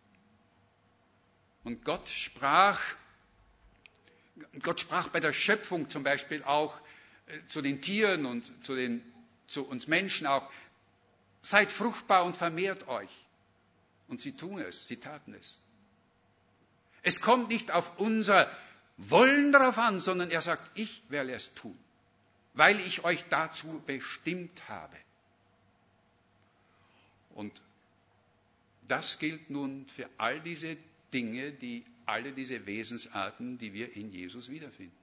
Und 1.62 1.84
Gott 1.84 2.08
sprach, 2.08 2.80
Gott 4.62 4.80
sprach 4.80 5.08
bei 5.08 5.20
der 5.20 5.32
Schöpfung 5.32 5.90
zum 5.90 6.02
Beispiel 6.02 6.42
auch 6.42 6.76
äh, 7.26 7.46
zu 7.46 7.62
den 7.62 7.82
Tieren 7.82 8.26
und 8.26 8.50
zu, 8.64 8.74
den, 8.74 9.02
zu 9.52 9.66
uns 9.66 9.86
Menschen 9.86 10.26
auch, 10.26 10.50
seid 11.42 11.70
fruchtbar 11.70 12.24
und 12.24 12.36
vermehrt 12.36 12.88
euch. 12.88 13.10
Und 14.08 14.20
sie 14.20 14.32
tun 14.32 14.60
es, 14.60 14.88
sie 14.88 14.96
taten 14.96 15.34
es. 15.34 15.60
Es 17.02 17.20
kommt 17.20 17.48
nicht 17.48 17.70
auf 17.70 17.98
unser 17.98 18.50
Wollen 18.96 19.52
darauf 19.52 19.78
an, 19.78 20.00
sondern 20.00 20.30
er 20.30 20.42
sagt, 20.42 20.62
ich 20.74 21.02
werde 21.08 21.32
es 21.32 21.52
tun, 21.54 21.76
weil 22.54 22.78
ich 22.80 23.04
euch 23.04 23.24
dazu 23.30 23.82
bestimmt 23.86 24.68
habe. 24.68 24.96
Und 27.30 27.60
das 28.86 29.18
gilt 29.18 29.48
nun 29.48 29.86
für 29.88 30.08
all 30.18 30.40
diese 30.40 30.76
Dinge, 31.12 31.52
die 31.52 31.84
alle 32.04 32.32
diese 32.32 32.66
Wesensarten, 32.66 33.58
die 33.58 33.72
wir 33.72 33.96
in 33.96 34.10
Jesus 34.10 34.50
wiederfinden. 34.50 34.96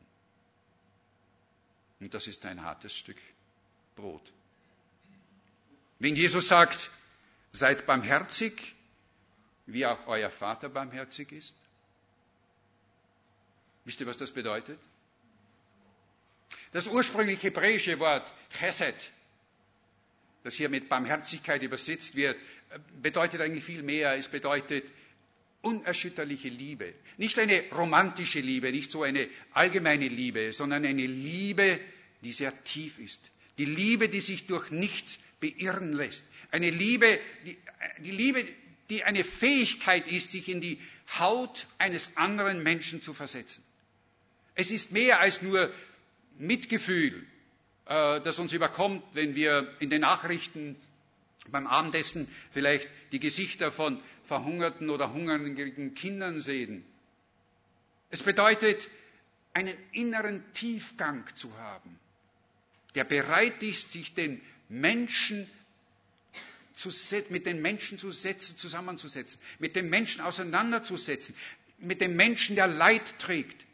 Und 2.00 2.14
das 2.14 2.28
ist 2.28 2.46
ein 2.46 2.62
hartes 2.62 2.94
Stück 2.94 3.18
Brot. 3.96 4.32
Wenn 6.00 6.16
Jesus 6.16 6.48
sagt, 6.48 6.90
seid 7.52 7.86
barmherzig, 7.86 8.76
wie 9.66 9.86
auch 9.86 10.08
euer 10.08 10.30
Vater 10.30 10.70
barmherzig 10.70 11.32
ist, 11.32 11.56
wisst 13.86 14.00
ihr, 14.00 14.08
was 14.08 14.18
das 14.18 14.32
bedeutet? 14.32 14.80
Das 16.72 16.88
ursprüngliche 16.88 17.44
hebräische 17.44 18.00
Wort 18.00 18.32
Chesed, 18.52 19.12
das 20.44 20.56
hier 20.56 20.70
mit 20.70 20.88
Barmherzigkeit 20.88 21.62
übersetzt 21.62 22.16
wird, 22.16 22.38
bedeutet 23.02 23.42
eigentlich 23.42 23.64
viel 23.64 23.84
mehr. 23.84 24.16
Es 24.16 24.30
bedeutet 24.30 24.90
unerschütterliche 25.62 26.48
Liebe. 26.48 26.94
Nicht 27.18 27.38
eine 27.40 27.70
romantische 27.72 28.40
Liebe, 28.40 28.72
nicht 28.72 28.92
so 28.92 29.04
eine 29.04 29.28
allgemeine 29.52 30.08
Liebe, 30.08 30.54
sondern 30.54 30.86
eine 30.86 31.06
Liebe, 31.06 31.80
die 32.22 32.32
sehr 32.32 32.64
tief 32.64 33.00
ist. 33.00 33.32
Die 33.60 33.65
Liebe, 33.65 34.10
die 34.10 34.22
sich 34.22 34.48
durch 34.48 34.72
nichts 34.72 35.19
beirren 35.39 35.93
lässt. 35.93 36.26
Eine 36.50 36.72
Liebe, 36.72 37.19
die, 37.45 37.58
die 38.00 38.12
Liebe, 38.12 38.45
die 38.89 39.04
eine 39.04 39.24
Fähigkeit 39.24 40.08
ist, 40.08 40.32
sich 40.32 40.50
in 40.50 40.62
die 40.62 40.80
Haut 41.19 41.67
eines 41.78 42.10
anderen 42.15 42.63
Menschen 42.63 43.04
zu 43.04 43.13
versetzen. 43.13 43.63
Es 44.56 44.72
ist 44.72 44.91
mehr 44.91 45.19
als 45.19 45.41
nur 45.41 45.72
Mitgefühl, 46.38 47.26
äh, 47.86 48.22
das 48.22 48.39
uns 48.39 48.54
überkommt, 48.54 49.04
wenn 49.13 49.36
wir 49.36 49.76
in 49.80 49.89
den 49.89 50.02
Nachrichten 50.02 50.76
beim 51.52 51.67
Abendessen 51.67 52.28
vielleicht 52.52 52.88
die 53.12 53.19
Gesichter 53.19 53.72
von 53.72 54.02
verhungerten 54.26 54.89
oder 54.89 55.13
hungrigen 55.13 55.93
Kindern 55.95 56.39
sehen. 56.39 56.86
Es 58.10 58.24
bedeutet, 58.24 58.89
einen 59.54 59.78
inneren 59.91 60.43
Tiefgang 60.54 61.26
zu 61.36 61.56
haben, 61.58 62.00
der 62.95 63.04
bereit 63.04 63.62
ist, 63.63 63.91
sich 63.91 64.13
den 64.13 64.41
Menschen 64.67 65.47
zu, 66.73 66.89
mit 67.30 67.45
den 67.45 67.62
Menschen 67.62 67.97
zu 67.97 68.12
setzen, 68.12 68.58
zusammenzusetzen, 68.58 69.39
mit 69.60 69.75
dem 69.75 69.89
Menschen 69.89 70.21
auseinanderzusetzen, 70.21 71.36
mit 71.78 72.02
dem 72.02 72.15
Menschen, 72.15 72.56
der 72.56 72.67
Leid 72.67 73.19
trägt, 73.19 73.65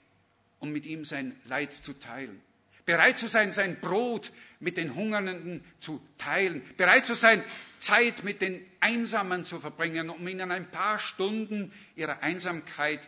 um 0.60 0.72
mit 0.72 0.86
ihm 0.86 1.06
sein 1.06 1.36
Leid 1.46 1.74
zu 1.74 1.94
teilen. 1.94 2.42
Bereit 2.86 3.18
zu 3.18 3.28
sein, 3.28 3.52
sein 3.52 3.80
Brot 3.80 4.32
mit 4.60 4.78
den 4.78 4.94
Hungernden 4.94 5.64
zu 5.80 6.00
teilen. 6.20 6.62
Bereit 6.78 7.06
zu 7.06 7.16
sein, 7.16 7.44
Zeit 7.80 8.24
mit 8.24 8.42
den 8.42 8.64
Einsamen 8.80 9.44
zu 9.44 9.60
verbringen, 9.60 10.10
um 10.10 10.28
ihnen 10.28 10.52
ein 10.52 10.70
paar 10.70 11.00
Stunden 11.00 11.74
ihrer 11.96 12.22
Einsamkeit 12.22 13.08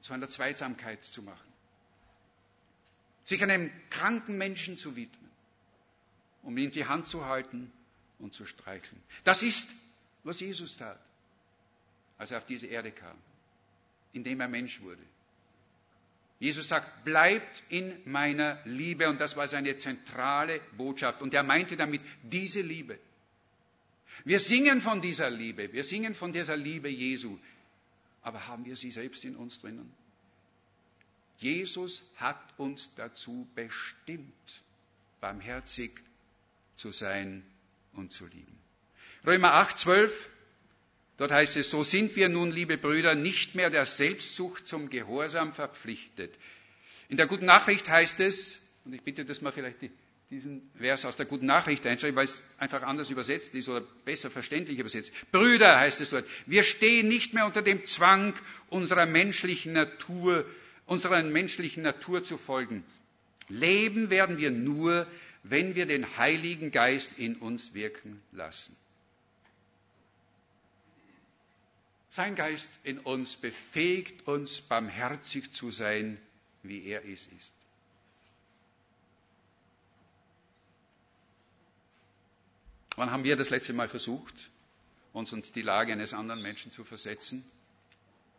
zu 0.00 0.12
einer 0.14 0.28
Zweisamkeit 0.28 1.04
zu 1.04 1.22
machen. 1.22 1.45
Sich 3.26 3.42
einem 3.42 3.70
kranken 3.90 4.38
Menschen 4.38 4.78
zu 4.78 4.96
widmen, 4.96 5.30
um 6.42 6.56
ihm 6.56 6.70
die 6.70 6.86
Hand 6.86 7.08
zu 7.08 7.26
halten 7.26 7.70
und 8.20 8.32
zu 8.32 8.46
streicheln. 8.46 9.02
Das 9.24 9.42
ist, 9.42 9.68
was 10.22 10.40
Jesus 10.40 10.76
tat, 10.76 10.98
als 12.18 12.30
er 12.30 12.38
auf 12.38 12.46
diese 12.46 12.68
Erde 12.68 12.92
kam, 12.92 13.18
indem 14.12 14.40
er 14.40 14.48
Mensch 14.48 14.80
wurde. 14.80 15.02
Jesus 16.38 16.68
sagt, 16.68 17.04
bleibt 17.04 17.64
in 17.68 18.00
meiner 18.04 18.60
Liebe. 18.64 19.08
Und 19.08 19.20
das 19.20 19.36
war 19.36 19.48
seine 19.48 19.76
zentrale 19.76 20.60
Botschaft. 20.76 21.20
Und 21.20 21.34
er 21.34 21.42
meinte 21.42 21.76
damit 21.76 22.02
diese 22.22 22.60
Liebe. 22.60 22.98
Wir 24.24 24.38
singen 24.38 24.80
von 24.80 25.00
dieser 25.00 25.30
Liebe. 25.30 25.72
Wir 25.72 25.82
singen 25.82 26.14
von 26.14 26.32
dieser 26.32 26.56
Liebe 26.56 26.88
Jesu. 26.88 27.38
Aber 28.22 28.46
haben 28.46 28.64
wir 28.64 28.76
sie 28.76 28.90
selbst 28.90 29.24
in 29.24 29.34
uns 29.34 29.60
drinnen? 29.60 29.92
Jesus 31.38 32.02
hat 32.16 32.40
uns 32.56 32.94
dazu 32.94 33.46
bestimmt, 33.54 34.62
barmherzig 35.20 35.92
zu 36.76 36.92
sein 36.92 37.42
und 37.92 38.12
zu 38.12 38.26
lieben. 38.26 38.58
Römer 39.26 39.54
8, 39.54 39.78
12. 39.78 40.30
Dort 41.18 41.30
heißt 41.30 41.56
es, 41.56 41.70
so 41.70 41.82
sind 41.82 42.14
wir 42.14 42.28
nun, 42.28 42.50
liebe 42.50 42.76
Brüder, 42.76 43.14
nicht 43.14 43.54
mehr 43.54 43.70
der 43.70 43.86
Selbstsucht 43.86 44.68
zum 44.68 44.90
Gehorsam 44.90 45.52
verpflichtet. 45.52 46.34
In 47.08 47.16
der 47.16 47.26
guten 47.26 47.46
Nachricht 47.46 47.88
heißt 47.88 48.20
es, 48.20 48.62
und 48.84 48.92
ich 48.92 49.02
bitte, 49.02 49.24
dass 49.24 49.40
man 49.40 49.52
vielleicht 49.52 49.78
diesen 50.30 50.70
Vers 50.76 51.04
aus 51.04 51.16
der 51.16 51.26
guten 51.26 51.46
Nachricht 51.46 51.86
einschreibt, 51.86 52.16
weil 52.16 52.24
es 52.24 52.44
einfach 52.58 52.82
anders 52.82 53.10
übersetzt 53.10 53.54
ist 53.54 53.68
oder 53.68 53.82
besser 54.04 54.30
verständlich 54.30 54.78
übersetzt. 54.78 55.12
Brüder 55.30 55.78
heißt 55.78 56.00
es 56.00 56.10
dort, 56.10 56.26
wir 56.46 56.64
stehen 56.64 57.08
nicht 57.08 57.32
mehr 57.32 57.46
unter 57.46 57.62
dem 57.62 57.84
Zwang 57.84 58.34
unserer 58.68 59.06
menschlichen 59.06 59.72
Natur, 59.72 60.44
unserer 60.86 61.22
menschlichen 61.22 61.82
Natur 61.82 62.22
zu 62.24 62.38
folgen. 62.38 62.84
Leben 63.48 64.10
werden 64.10 64.38
wir 64.38 64.50
nur, 64.50 65.06
wenn 65.42 65.74
wir 65.74 65.86
den 65.86 66.16
Heiligen 66.16 66.70
Geist 66.70 67.18
in 67.18 67.36
uns 67.36 67.74
wirken 67.74 68.22
lassen. 68.32 68.74
Sein 72.10 72.34
Geist 72.34 72.70
in 72.82 72.98
uns 72.98 73.36
befähigt 73.36 74.26
uns, 74.26 74.62
barmherzig 74.62 75.52
zu 75.52 75.70
sein, 75.70 76.18
wie 76.62 76.84
er 76.86 77.04
es 77.04 77.26
ist. 77.26 77.52
Wann 82.96 83.10
haben 83.10 83.24
wir 83.24 83.36
das 83.36 83.50
letzte 83.50 83.74
Mal 83.74 83.88
versucht, 83.88 84.34
uns 85.12 85.30
in 85.32 85.42
die 85.54 85.60
Lage 85.60 85.92
eines 85.92 86.14
anderen 86.14 86.40
Menschen 86.40 86.72
zu 86.72 86.84
versetzen, 86.84 87.44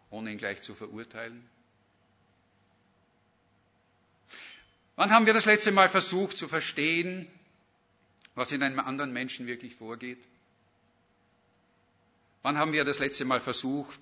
ohne 0.10 0.32
ihn 0.32 0.40
gleich 0.40 0.64
zu 0.64 0.74
verurteilen? 0.74 1.48
Wann 4.98 5.12
haben 5.12 5.28
wir 5.28 5.34
das 5.34 5.46
letzte 5.46 5.72
Mal 5.72 5.90
versucht 5.90 6.36
zu 6.38 6.48
verstehen, 6.48 7.28
was 8.34 8.52
in 8.52 8.64
einem 8.64 8.80
anderen 8.80 9.14
Menschen 9.14 9.46
wirklich 9.46 9.76
vorgeht? 9.76 10.18
Wann 12.42 12.58
haben 12.58 12.74
wir 12.74 12.84
das 12.84 12.98
letzte 12.98 13.24
Mal 13.24 13.40
versucht, 13.40 14.00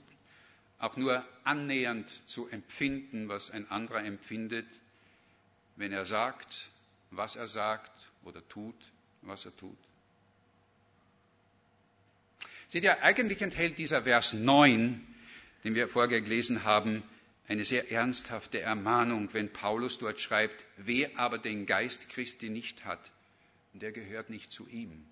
auch 0.80 0.96
nur 0.96 1.26
annähernd 1.44 2.10
zu 2.30 2.48
empfinden, 2.48 3.28
was 3.28 3.52
ein 3.52 3.70
anderer 3.70 4.06
empfindet, 4.06 4.68
wenn 5.76 5.92
er 5.92 6.06
sagt, 6.06 6.70
was 7.12 7.36
er 7.36 7.48
sagt 7.48 7.92
oder 8.24 8.48
tut, 8.48 8.76
was 9.22 9.44
er 9.46 9.56
tut? 9.58 9.78
Seht 12.70 12.86
ihr, 12.86 13.04
eigentlich 13.04 13.42
enthält 13.42 13.78
dieser 13.78 14.04
Vers 14.04 14.32
9, 14.32 15.06
den 15.66 15.76
wir 15.76 15.90
vorher 15.90 16.22
gelesen 16.22 16.64
haben, 16.64 17.04
eine 17.48 17.64
sehr 17.64 17.92
ernsthafte 17.92 18.60
Ermahnung, 18.60 19.34
wenn 19.34 19.52
Paulus 19.54 19.98
dort 20.00 20.20
schreibt, 20.20 20.64
wer 20.78 21.18
aber 21.18 21.38
den 21.38 21.66
Geist 21.66 22.10
Christi 22.10 22.50
nicht 22.50 22.86
hat, 22.86 23.12
der 23.74 23.92
gehört 23.92 24.30
nicht 24.30 24.52
zu 24.52 24.68
ihm. 24.68 25.06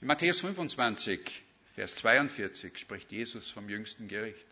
In 0.00 0.08
Matthäus 0.08 0.40
25, 0.40 1.44
Vers 1.74 1.94
42 1.96 2.76
spricht 2.76 3.12
Jesus 3.12 3.50
vom 3.50 3.68
jüngsten 3.68 4.08
Gericht. 4.08 4.46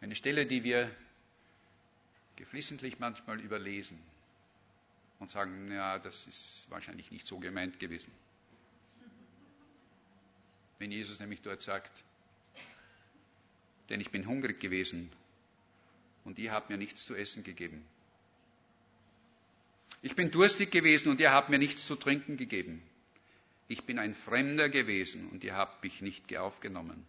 Eine 0.00 0.14
Stelle, 0.14 0.46
die 0.46 0.64
wir 0.64 0.90
geflissentlich 2.36 2.98
manchmal 2.98 3.40
überlesen 3.40 4.00
und 5.18 5.30
sagen, 5.30 5.70
ja, 5.70 5.98
das 5.98 6.26
ist 6.26 6.66
wahrscheinlich 6.70 7.10
nicht 7.10 7.26
so 7.26 7.38
gemeint 7.38 7.78
gewesen. 7.78 8.12
Wenn 10.82 10.90
Jesus 10.90 11.20
nämlich 11.20 11.40
dort 11.42 11.62
sagt, 11.62 11.92
denn 13.88 14.00
ich 14.00 14.10
bin 14.10 14.26
hungrig 14.26 14.58
gewesen 14.58 15.12
und 16.24 16.40
ihr 16.40 16.50
habt 16.50 16.70
mir 16.70 16.76
nichts 16.76 17.06
zu 17.06 17.14
essen 17.14 17.44
gegeben. 17.44 17.84
Ich 20.02 20.16
bin 20.16 20.32
durstig 20.32 20.72
gewesen 20.72 21.08
und 21.12 21.20
ihr 21.20 21.30
habt 21.30 21.50
mir 21.50 21.58
nichts 21.60 21.86
zu 21.86 21.94
trinken 21.94 22.36
gegeben. 22.36 22.82
Ich 23.68 23.84
bin 23.84 24.00
ein 24.00 24.12
Fremder 24.12 24.68
gewesen 24.70 25.28
und 25.28 25.44
ihr 25.44 25.54
habt 25.54 25.84
mich 25.84 26.02
nicht 26.02 26.36
aufgenommen. 26.36 27.06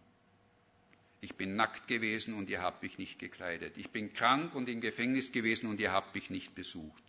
Ich 1.20 1.34
bin 1.34 1.56
nackt 1.56 1.88
gewesen 1.88 2.34
und 2.34 2.48
ihr 2.50 2.62
habt 2.62 2.80
mich 2.80 2.96
nicht 2.96 3.18
gekleidet. 3.18 3.76
Ich 3.76 3.90
bin 3.90 4.12
krank 4.12 4.54
und 4.54 4.68
im 4.68 4.82
Gefängnis 4.82 5.32
gewesen 5.32 5.68
und 5.68 5.80
ihr 5.80 5.90
habt 5.90 6.14
mich 6.14 6.30
nicht 6.30 6.54
besucht. 6.54 7.02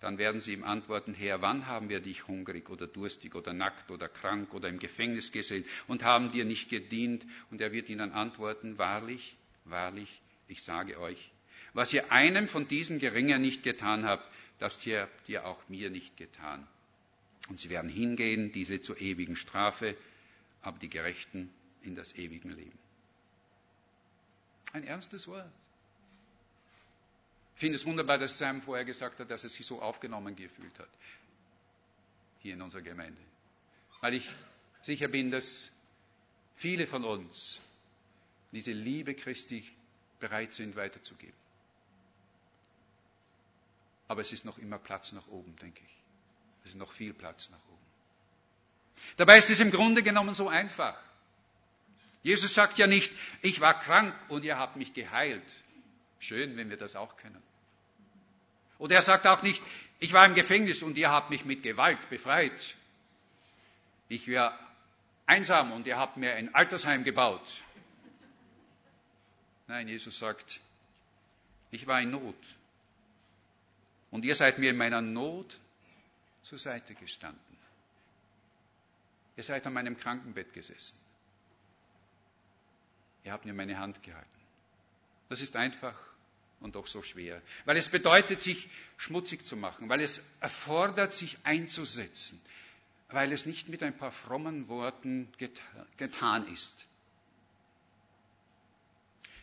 Dann 0.00 0.16
werden 0.16 0.40
sie 0.40 0.54
ihm 0.54 0.64
antworten, 0.64 1.12
Herr, 1.12 1.42
wann 1.42 1.66
haben 1.66 1.90
wir 1.90 2.00
dich 2.00 2.26
hungrig 2.26 2.70
oder 2.70 2.86
durstig 2.86 3.34
oder 3.34 3.52
nackt 3.52 3.90
oder 3.90 4.08
krank 4.08 4.54
oder 4.54 4.68
im 4.68 4.78
Gefängnis 4.78 5.30
gesehen 5.30 5.64
und 5.88 6.02
haben 6.02 6.32
dir 6.32 6.46
nicht 6.46 6.70
gedient? 6.70 7.26
Und 7.50 7.60
er 7.60 7.70
wird 7.72 7.90
ihnen 7.90 8.12
antworten, 8.12 8.78
wahrlich, 8.78 9.36
wahrlich, 9.66 10.22
ich 10.48 10.62
sage 10.62 10.98
euch, 10.98 11.30
was 11.74 11.92
ihr 11.92 12.10
einem 12.10 12.48
von 12.48 12.66
diesen 12.66 12.98
Geringen 12.98 13.42
nicht 13.42 13.62
getan 13.62 14.04
habt, 14.04 14.26
das 14.58 14.78
habt 14.86 15.28
ihr 15.28 15.46
auch 15.46 15.68
mir 15.68 15.90
nicht 15.90 16.16
getan. 16.16 16.66
Und 17.48 17.58
sie 17.58 17.70
werden 17.70 17.90
hingehen, 17.90 18.52
diese 18.52 18.80
zur 18.80 19.00
ewigen 19.00 19.36
Strafe, 19.36 19.96
aber 20.62 20.78
die 20.78 20.88
Gerechten 20.88 21.50
in 21.82 21.94
das 21.94 22.14
ewige 22.14 22.48
Leben. 22.48 22.78
Ein 24.72 24.84
ernstes 24.84 25.26
Wort. 25.28 25.50
Ich 27.60 27.62
finde 27.62 27.76
es 27.76 27.84
wunderbar, 27.84 28.16
dass 28.16 28.38
Sam 28.38 28.62
vorher 28.62 28.86
gesagt 28.86 29.20
hat, 29.20 29.30
dass 29.30 29.42
er 29.42 29.50
sich 29.50 29.66
so 29.66 29.82
aufgenommen 29.82 30.34
gefühlt 30.34 30.78
hat. 30.78 30.88
Hier 32.38 32.54
in 32.54 32.62
unserer 32.62 32.80
Gemeinde. 32.80 33.20
Weil 34.00 34.14
ich 34.14 34.26
sicher 34.80 35.08
bin, 35.08 35.30
dass 35.30 35.70
viele 36.56 36.86
von 36.86 37.04
uns 37.04 37.60
diese 38.50 38.72
Liebe 38.72 39.14
Christi 39.14 39.70
bereit 40.20 40.54
sind 40.54 40.74
weiterzugeben. 40.74 41.36
Aber 44.08 44.22
es 44.22 44.32
ist 44.32 44.46
noch 44.46 44.56
immer 44.56 44.78
Platz 44.78 45.12
nach 45.12 45.26
oben, 45.26 45.54
denke 45.56 45.82
ich. 45.84 45.96
Es 46.64 46.70
ist 46.70 46.78
noch 46.78 46.92
viel 46.92 47.12
Platz 47.12 47.50
nach 47.50 47.62
oben. 47.68 47.86
Dabei 49.18 49.36
ist 49.36 49.50
es 49.50 49.60
im 49.60 49.70
Grunde 49.70 50.02
genommen 50.02 50.32
so 50.32 50.48
einfach. 50.48 50.98
Jesus 52.22 52.54
sagt 52.54 52.78
ja 52.78 52.86
nicht, 52.86 53.12
ich 53.42 53.60
war 53.60 53.78
krank 53.80 54.14
und 54.30 54.44
ihr 54.44 54.56
habt 54.56 54.76
mich 54.76 54.94
geheilt. 54.94 55.62
Schön, 56.20 56.56
wenn 56.56 56.70
wir 56.70 56.78
das 56.78 56.96
auch 56.96 57.18
können. 57.18 57.49
Oder 58.80 58.96
er 58.96 59.02
sagt 59.02 59.26
auch 59.26 59.42
nicht, 59.42 59.62
ich 59.98 60.12
war 60.14 60.26
im 60.26 60.34
Gefängnis 60.34 60.82
und 60.82 60.96
ihr 60.96 61.10
habt 61.10 61.28
mich 61.28 61.44
mit 61.44 61.62
Gewalt 61.62 62.08
befreit. 62.08 62.74
Ich 64.08 64.26
war 64.26 64.58
einsam 65.26 65.70
und 65.72 65.86
ihr 65.86 65.98
habt 65.98 66.16
mir 66.16 66.34
ein 66.34 66.52
Altersheim 66.54 67.04
gebaut. 67.04 67.46
Nein, 69.68 69.86
Jesus 69.86 70.18
sagt, 70.18 70.60
ich 71.70 71.86
war 71.86 72.00
in 72.00 72.10
Not. 72.10 72.34
Und 74.10 74.24
ihr 74.24 74.34
seid 74.34 74.58
mir 74.58 74.70
in 74.70 74.78
meiner 74.78 75.02
Not 75.02 75.58
zur 76.42 76.58
Seite 76.58 76.94
gestanden. 76.94 77.58
Ihr 79.36 79.44
seid 79.44 79.66
an 79.66 79.74
meinem 79.74 79.96
Krankenbett 79.98 80.54
gesessen. 80.54 80.96
Ihr 83.24 83.32
habt 83.32 83.44
mir 83.44 83.52
meine 83.52 83.78
Hand 83.78 84.02
gehalten. 84.02 84.28
Das 85.28 85.42
ist 85.42 85.54
einfach 85.54 85.94
und 86.60 86.74
doch 86.76 86.86
so 86.86 87.02
schwer, 87.02 87.40
weil 87.64 87.76
es 87.76 87.88
bedeutet, 87.88 88.40
sich 88.40 88.68
schmutzig 88.98 89.44
zu 89.44 89.56
machen, 89.56 89.88
weil 89.88 90.00
es 90.00 90.22
erfordert, 90.40 91.12
sich 91.12 91.36
einzusetzen, 91.42 92.40
weil 93.08 93.32
es 93.32 93.46
nicht 93.46 93.68
mit 93.68 93.82
ein 93.82 93.96
paar 93.96 94.12
frommen 94.12 94.68
Worten 94.68 95.28
getan 95.96 96.52
ist. 96.52 96.86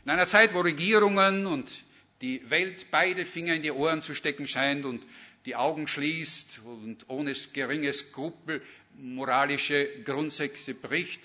In 0.06 0.12
einer 0.12 0.27
Zeit, 0.27 0.53
wo 0.53 0.62
Regierungen 0.62 1.47
und 1.47 1.84
die 2.21 2.49
Welt 2.49 2.88
beide 2.91 3.25
Finger 3.25 3.56
in 3.56 3.62
die 3.62 3.71
Ohren 3.71 4.01
zu 4.01 4.15
stecken 4.15 4.47
scheint 4.47 4.86
und 4.86 5.03
die 5.45 5.56
Augen 5.56 5.88
schließt 5.88 6.60
und 6.65 7.10
ohne 7.10 7.34
geringe 7.53 7.91
Skrupel 7.93 8.62
moralische 8.95 10.03
Grundsätze 10.03 10.73
bricht, 10.73 11.21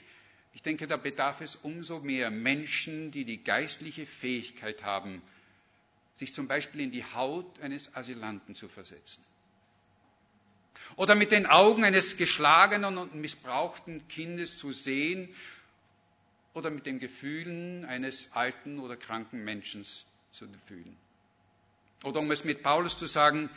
ich 0.54 0.62
denke, 0.62 0.86
da 0.86 0.96
bedarf 0.96 1.40
es 1.40 1.56
umso 1.56 2.00
mehr 2.00 2.30
Menschen, 2.30 3.10
die 3.10 3.24
die 3.24 3.42
geistliche 3.42 4.04
Fähigkeit 4.06 4.82
haben, 4.82 5.22
sich 6.14 6.34
zum 6.34 6.46
Beispiel 6.46 6.80
in 6.82 6.90
die 6.90 7.04
Haut 7.04 7.60
eines 7.60 7.94
Asylanten 7.94 8.54
zu 8.54 8.68
versetzen. 8.68 9.24
Oder 10.96 11.14
mit 11.14 11.30
den 11.30 11.46
Augen 11.46 11.84
eines 11.84 12.16
geschlagenen 12.16 12.98
und 12.98 13.14
missbrauchten 13.14 14.06
Kindes 14.08 14.58
zu 14.58 14.72
sehen 14.72 15.34
oder 16.54 16.70
mit 16.70 16.86
den 16.86 16.98
Gefühlen 16.98 17.84
eines 17.84 18.30
alten 18.32 18.78
oder 18.78 18.96
kranken 18.96 19.44
Menschen 19.44 19.84
zu 20.32 20.46
fühlen. 20.66 20.96
Oder 22.04 22.20
um 22.20 22.30
es 22.30 22.44
mit 22.44 22.62
Paulus 22.62 22.98
zu 22.98 23.06
sagen, 23.06 23.48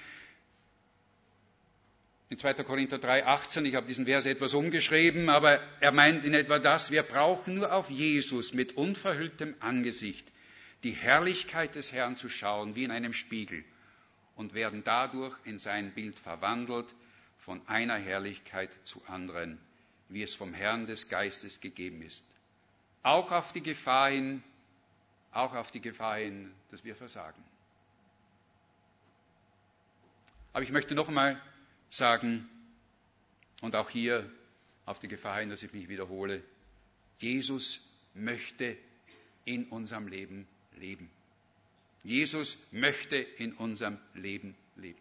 in 2.29 2.37
2. 2.37 2.53
Korinther 2.63 2.97
3, 2.99 3.25
18, 3.25 3.65
ich 3.65 3.75
habe 3.75 3.87
diesen 3.87 4.05
Vers 4.05 4.25
etwas 4.25 4.53
umgeschrieben, 4.53 5.29
aber 5.29 5.59
er 5.79 5.91
meint 5.91 6.25
in 6.25 6.33
etwa 6.33 6.59
das, 6.59 6.89
wir 6.89 7.03
brauchen 7.03 7.55
nur 7.55 7.71
auf 7.71 7.89
Jesus 7.89 8.53
mit 8.53 8.77
unverhülltem 8.77 9.55
Angesicht 9.59 10.25
die 10.85 10.91
Herrlichkeit 10.91 11.73
des 11.73 11.91
Herrn 11.91 12.15
zu 12.15 12.29
schauen 12.29 12.75
wie 12.75 12.83
in 12.83 12.91
einem 12.91 13.11
Spiegel 13.11 13.65
und 14.35 14.53
werden 14.53 14.83
dadurch 14.83 15.35
in 15.43 15.57
sein 15.57 15.91
Bild 15.95 16.19
verwandelt 16.19 16.85
von 17.39 17.67
einer 17.67 17.97
Herrlichkeit 17.97 18.69
zu 18.83 19.03
anderen, 19.07 19.59
wie 20.09 20.21
es 20.21 20.35
vom 20.35 20.53
Herrn 20.53 20.85
des 20.85 21.09
Geistes 21.09 21.59
gegeben 21.59 22.03
ist. 22.03 22.23
Auch 23.01 23.31
auf 23.31 23.51
die 23.51 23.63
Gefahr 23.63 24.11
hin, 24.11 24.43
auch 25.31 25.55
auf 25.55 25.71
die 25.71 25.81
Gefahr 25.81 26.17
hin, 26.17 26.53
dass 26.69 26.83
wir 26.83 26.95
versagen. 26.95 27.43
Aber 30.53 30.61
ich 30.61 30.71
möchte 30.71 30.93
noch 30.93 31.07
einmal 31.07 31.41
sagen, 31.89 32.47
und 33.61 33.75
auch 33.75 33.89
hier 33.89 34.31
auf 34.85 34.99
die 34.99 35.07
Gefahr 35.07 35.39
hin, 35.39 35.49
dass 35.49 35.63
ich 35.63 35.73
mich 35.73 35.89
wiederhole, 35.89 36.43
Jesus 37.17 37.81
möchte 38.13 38.77
in 39.45 39.65
unserem 39.69 40.07
Leben 40.07 40.47
leben. 40.75 41.09
Jesus 42.03 42.57
möchte 42.71 43.15
in 43.15 43.53
unserem 43.53 43.97
Leben 44.13 44.55
leben. 44.75 44.99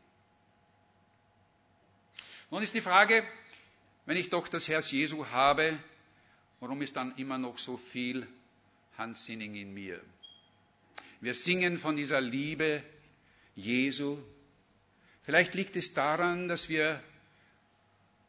Nun 2.50 2.62
ist 2.62 2.74
die 2.74 2.80
Frage, 2.80 3.26
wenn 4.06 4.16
ich 4.16 4.30
doch 4.30 4.48
das 4.48 4.68
Herz 4.68 4.90
Jesu 4.90 5.26
habe, 5.26 5.78
warum 6.60 6.80
ist 6.82 6.96
dann 6.96 7.16
immer 7.16 7.38
noch 7.38 7.58
so 7.58 7.76
viel 7.76 8.26
Handsinning 8.96 9.54
in 9.54 9.74
mir? 9.74 10.00
Wir 11.20 11.34
singen 11.34 11.78
von 11.78 11.96
dieser 11.96 12.20
Liebe 12.20 12.82
Jesu, 13.54 14.18
Vielleicht 15.24 15.54
liegt 15.54 15.74
es 15.76 15.92
daran, 15.94 16.48
dass 16.48 16.68
wir 16.68 17.02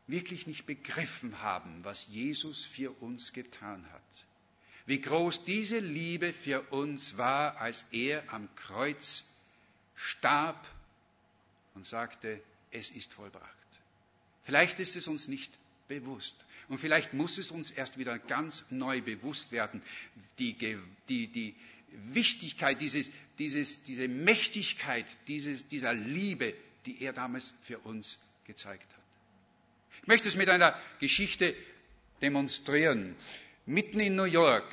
wirklich 0.07 0.47
nicht 0.47 0.65
begriffen 0.65 1.41
haben, 1.41 1.83
was 1.83 2.07
Jesus 2.07 2.65
für 2.67 2.91
uns 3.01 3.33
getan 3.33 3.85
hat. 3.91 4.25
Wie 4.85 5.01
groß 5.01 5.45
diese 5.45 5.79
Liebe 5.79 6.33
für 6.33 6.61
uns 6.71 7.17
war, 7.17 7.57
als 7.57 7.83
er 7.91 8.31
am 8.31 8.53
Kreuz 8.55 9.25
starb 9.95 10.67
und 11.73 11.85
sagte, 11.85 12.41
es 12.71 12.91
ist 12.91 13.13
vollbracht. 13.13 13.49
Vielleicht 14.43 14.79
ist 14.79 14.95
es 14.95 15.07
uns 15.07 15.27
nicht 15.27 15.51
bewusst. 15.87 16.35
Und 16.67 16.79
vielleicht 16.79 17.13
muss 17.13 17.37
es 17.37 17.51
uns 17.51 17.71
erst 17.71 17.97
wieder 17.97 18.19
ganz 18.19 18.63
neu 18.69 19.01
bewusst 19.01 19.51
werden, 19.51 19.81
die, 20.39 20.53
die, 21.09 21.27
die 21.27 21.55
Wichtigkeit, 22.11 22.81
dieses, 22.81 23.09
dieses, 23.39 23.83
diese 23.83 24.07
Mächtigkeit 24.07 25.05
dieses, 25.27 25.67
dieser 25.67 25.93
Liebe, 25.93 26.53
die 26.85 27.01
er 27.01 27.13
damals 27.13 27.53
für 27.63 27.79
uns 27.79 28.19
gezeigt 28.45 28.83
hat. 28.91 29.03
Ich 30.01 30.07
möchte 30.07 30.27
es 30.27 30.35
mit 30.35 30.49
einer 30.49 30.79
Geschichte 30.99 31.55
demonstrieren. 32.21 33.15
Mitten 33.67 33.99
in 33.99 34.15
New 34.15 34.25
York, 34.25 34.71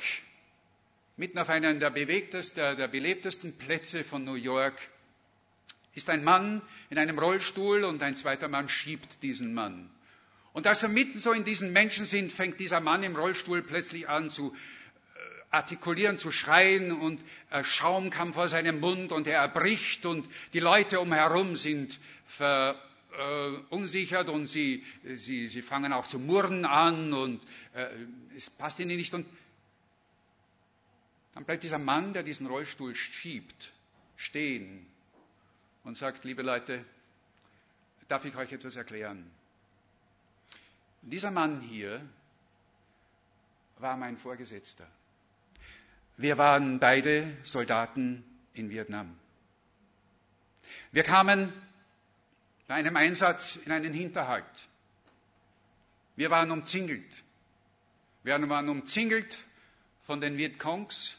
mitten 1.17 1.39
auf 1.39 1.49
einem 1.49 1.79
der, 1.79 1.89
der 1.89 2.87
belebtesten 2.87 3.57
Plätze 3.57 4.03
von 4.03 4.23
New 4.23 4.35
York, 4.35 4.75
ist 5.95 6.09
ein 6.09 6.23
Mann 6.23 6.61
in 6.91 6.99
einem 6.99 7.17
Rollstuhl 7.17 7.85
und 7.85 8.03
ein 8.03 8.15
zweiter 8.15 8.47
Mann 8.47 8.69
schiebt 8.69 9.23
diesen 9.23 9.53
Mann. 9.55 9.89
Und 10.53 10.67
als 10.67 10.83
wir 10.83 10.89
mitten 10.89 11.17
so 11.17 11.31
in 11.31 11.43
diesen 11.43 11.73
Menschen 11.73 12.05
sind, 12.05 12.31
fängt 12.31 12.59
dieser 12.59 12.79
Mann 12.81 13.01
im 13.01 13.15
Rollstuhl 13.15 13.63
plötzlich 13.63 14.07
an 14.07 14.29
zu 14.29 14.55
artikulieren, 15.49 16.17
zu 16.19 16.31
schreien 16.31 16.91
und 16.91 17.21
äh, 17.51 17.63
Schaum 17.63 18.09
kam 18.09 18.33
vor 18.33 18.47
seinem 18.47 18.79
Mund 18.79 19.11
und 19.11 19.27
er 19.27 19.39
erbricht 19.39 20.05
und 20.05 20.27
die 20.53 20.59
Leute 20.59 20.99
umherum 20.99 21.55
sind 21.55 21.99
verunsichert 22.25 22.92
äh, 23.17 23.57
und 23.69 23.87
sie, 23.87 24.83
sie, 25.03 25.47
sie 25.47 25.61
fangen 25.61 25.93
auch 25.93 26.07
zu 26.07 26.19
murren 26.19 26.65
an 26.65 27.13
und 27.13 27.41
äh, 27.73 27.89
es 28.35 28.49
passt 28.49 28.79
ihnen 28.79 28.97
nicht 28.97 29.13
und 29.13 29.25
dann 31.33 31.45
bleibt 31.45 31.63
dieser 31.63 31.79
Mann, 31.79 32.13
der 32.13 32.23
diesen 32.23 32.45
Rollstuhl 32.45 32.93
schiebt, 32.95 33.73
stehen 34.15 34.85
und 35.83 35.97
sagt, 35.97 36.23
liebe 36.23 36.43
Leute, 36.43 36.85
darf 38.07 38.23
ich 38.25 38.35
euch 38.35 38.51
etwas 38.51 38.75
erklären? 38.75 39.29
Dieser 41.01 41.31
Mann 41.31 41.61
hier 41.61 42.01
war 43.79 43.97
mein 43.97 44.17
Vorgesetzter. 44.17 44.87
Wir 46.17 46.37
waren 46.37 46.79
beide 46.79 47.35
Soldaten 47.43 48.23
in 48.53 48.69
Vietnam. 48.69 49.17
Wir 50.91 51.03
kamen 51.03 51.51
bei 52.67 52.75
einem 52.75 52.95
Einsatz 52.95 53.57
in 53.65 53.71
einen 53.71 53.93
Hinterhalt. 53.93 54.45
Wir 56.15 56.29
waren 56.29 56.51
umzingelt. 56.51 57.23
Wir 58.23 58.49
waren 58.49 58.69
umzingelt 58.69 59.37
von 60.05 60.21
den 60.21 60.37
Vietcongs. 60.37 61.17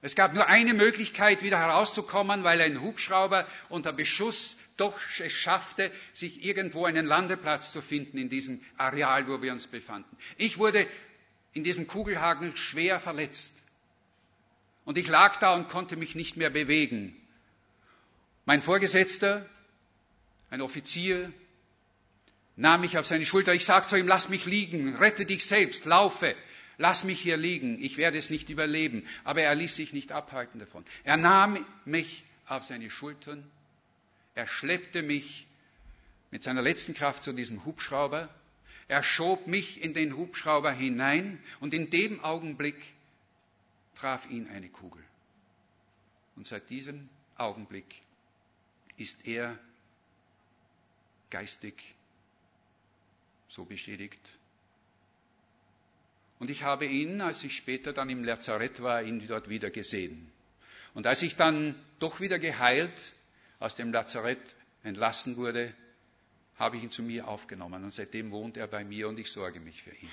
Es 0.00 0.14
gab 0.14 0.32
nur 0.32 0.46
eine 0.46 0.74
Möglichkeit, 0.74 1.42
wieder 1.42 1.58
herauszukommen, 1.58 2.44
weil 2.44 2.60
ein 2.60 2.80
Hubschrauber 2.80 3.46
unter 3.68 3.92
Beschuss 3.92 4.56
doch 4.76 4.96
es 5.18 5.32
schaffte, 5.32 5.90
sich 6.12 6.44
irgendwo 6.44 6.84
einen 6.84 7.04
Landeplatz 7.04 7.72
zu 7.72 7.82
finden 7.82 8.16
in 8.16 8.28
diesem 8.28 8.60
Areal, 8.76 9.26
wo 9.26 9.42
wir 9.42 9.52
uns 9.52 9.66
befanden. 9.66 10.16
Ich 10.36 10.56
wurde 10.58 10.86
in 11.52 11.64
diesem 11.64 11.88
Kugelhaken 11.88 12.56
schwer 12.56 13.00
verletzt. 13.00 13.52
Und 14.84 14.96
ich 14.96 15.08
lag 15.08 15.38
da 15.40 15.54
und 15.54 15.68
konnte 15.68 15.96
mich 15.96 16.14
nicht 16.14 16.36
mehr 16.36 16.50
bewegen. 16.50 17.14
Mein 18.46 18.62
Vorgesetzter, 18.62 19.44
ein 20.50 20.60
Offizier, 20.60 21.32
nahm 22.56 22.80
mich 22.80 22.98
auf 22.98 23.06
seine 23.06 23.24
Schulter. 23.24 23.54
Ich 23.54 23.64
sagte 23.64 23.90
zu 23.90 23.96
ihm, 23.96 24.08
lass 24.08 24.28
mich 24.28 24.44
liegen, 24.44 24.96
rette 24.96 25.24
dich 25.24 25.46
selbst, 25.46 25.84
laufe, 25.84 26.34
lass 26.76 27.04
mich 27.04 27.20
hier 27.20 27.36
liegen, 27.36 27.82
ich 27.82 27.96
werde 27.96 28.18
es 28.18 28.30
nicht 28.30 28.50
überleben. 28.50 29.06
Aber 29.24 29.42
er 29.42 29.54
ließ 29.54 29.76
sich 29.76 29.92
nicht 29.92 30.12
abhalten 30.12 30.58
davon. 30.58 30.84
Er 31.04 31.16
nahm 31.16 31.64
mich 31.84 32.24
auf 32.46 32.64
seine 32.64 32.90
Schultern, 32.90 33.48
er 34.34 34.46
schleppte 34.46 35.02
mich 35.02 35.46
mit 36.30 36.42
seiner 36.42 36.62
letzten 36.62 36.94
Kraft 36.94 37.22
zu 37.22 37.32
diesem 37.32 37.64
Hubschrauber, 37.64 38.28
er 38.86 39.02
schob 39.02 39.46
mich 39.46 39.82
in 39.82 39.92
den 39.92 40.16
Hubschrauber 40.16 40.72
hinein 40.72 41.40
und 41.60 41.74
in 41.74 41.90
dem 41.90 42.24
Augenblick 42.24 42.76
traf 43.96 44.28
ihn 44.30 44.48
eine 44.48 44.68
Kugel. 44.68 45.02
Und 46.36 46.46
seit 46.46 46.70
diesem 46.70 47.08
Augenblick 47.36 48.00
ist 48.96 49.26
er 49.26 49.58
geistig 51.30 51.74
so 53.48 53.64
beschädigt. 53.64 54.20
Und 56.38 56.50
ich 56.50 56.62
habe 56.62 56.86
ihn, 56.86 57.20
als 57.20 57.42
ich 57.42 57.56
später 57.56 57.92
dann 57.92 58.10
im 58.10 58.22
Lazarett 58.22 58.80
war, 58.80 59.02
ihn 59.02 59.26
dort 59.26 59.48
wieder 59.48 59.70
gesehen. 59.70 60.30
Und 60.94 61.06
als 61.06 61.22
ich 61.22 61.36
dann 61.36 61.74
doch 61.98 62.20
wieder 62.20 62.38
geheilt 62.38 63.12
aus 63.58 63.74
dem 63.74 63.92
Lazarett 63.92 64.40
entlassen 64.82 65.36
wurde, 65.36 65.74
habe 66.56 66.76
ich 66.76 66.82
ihn 66.82 66.90
zu 66.90 67.02
mir 67.02 67.26
aufgenommen. 67.26 67.84
Und 67.84 67.92
seitdem 67.92 68.30
wohnt 68.30 68.56
er 68.56 68.68
bei 68.68 68.84
mir 68.84 69.08
und 69.08 69.18
ich 69.18 69.30
sorge 69.30 69.60
mich 69.60 69.82
für 69.82 69.94
ihn. 69.94 70.10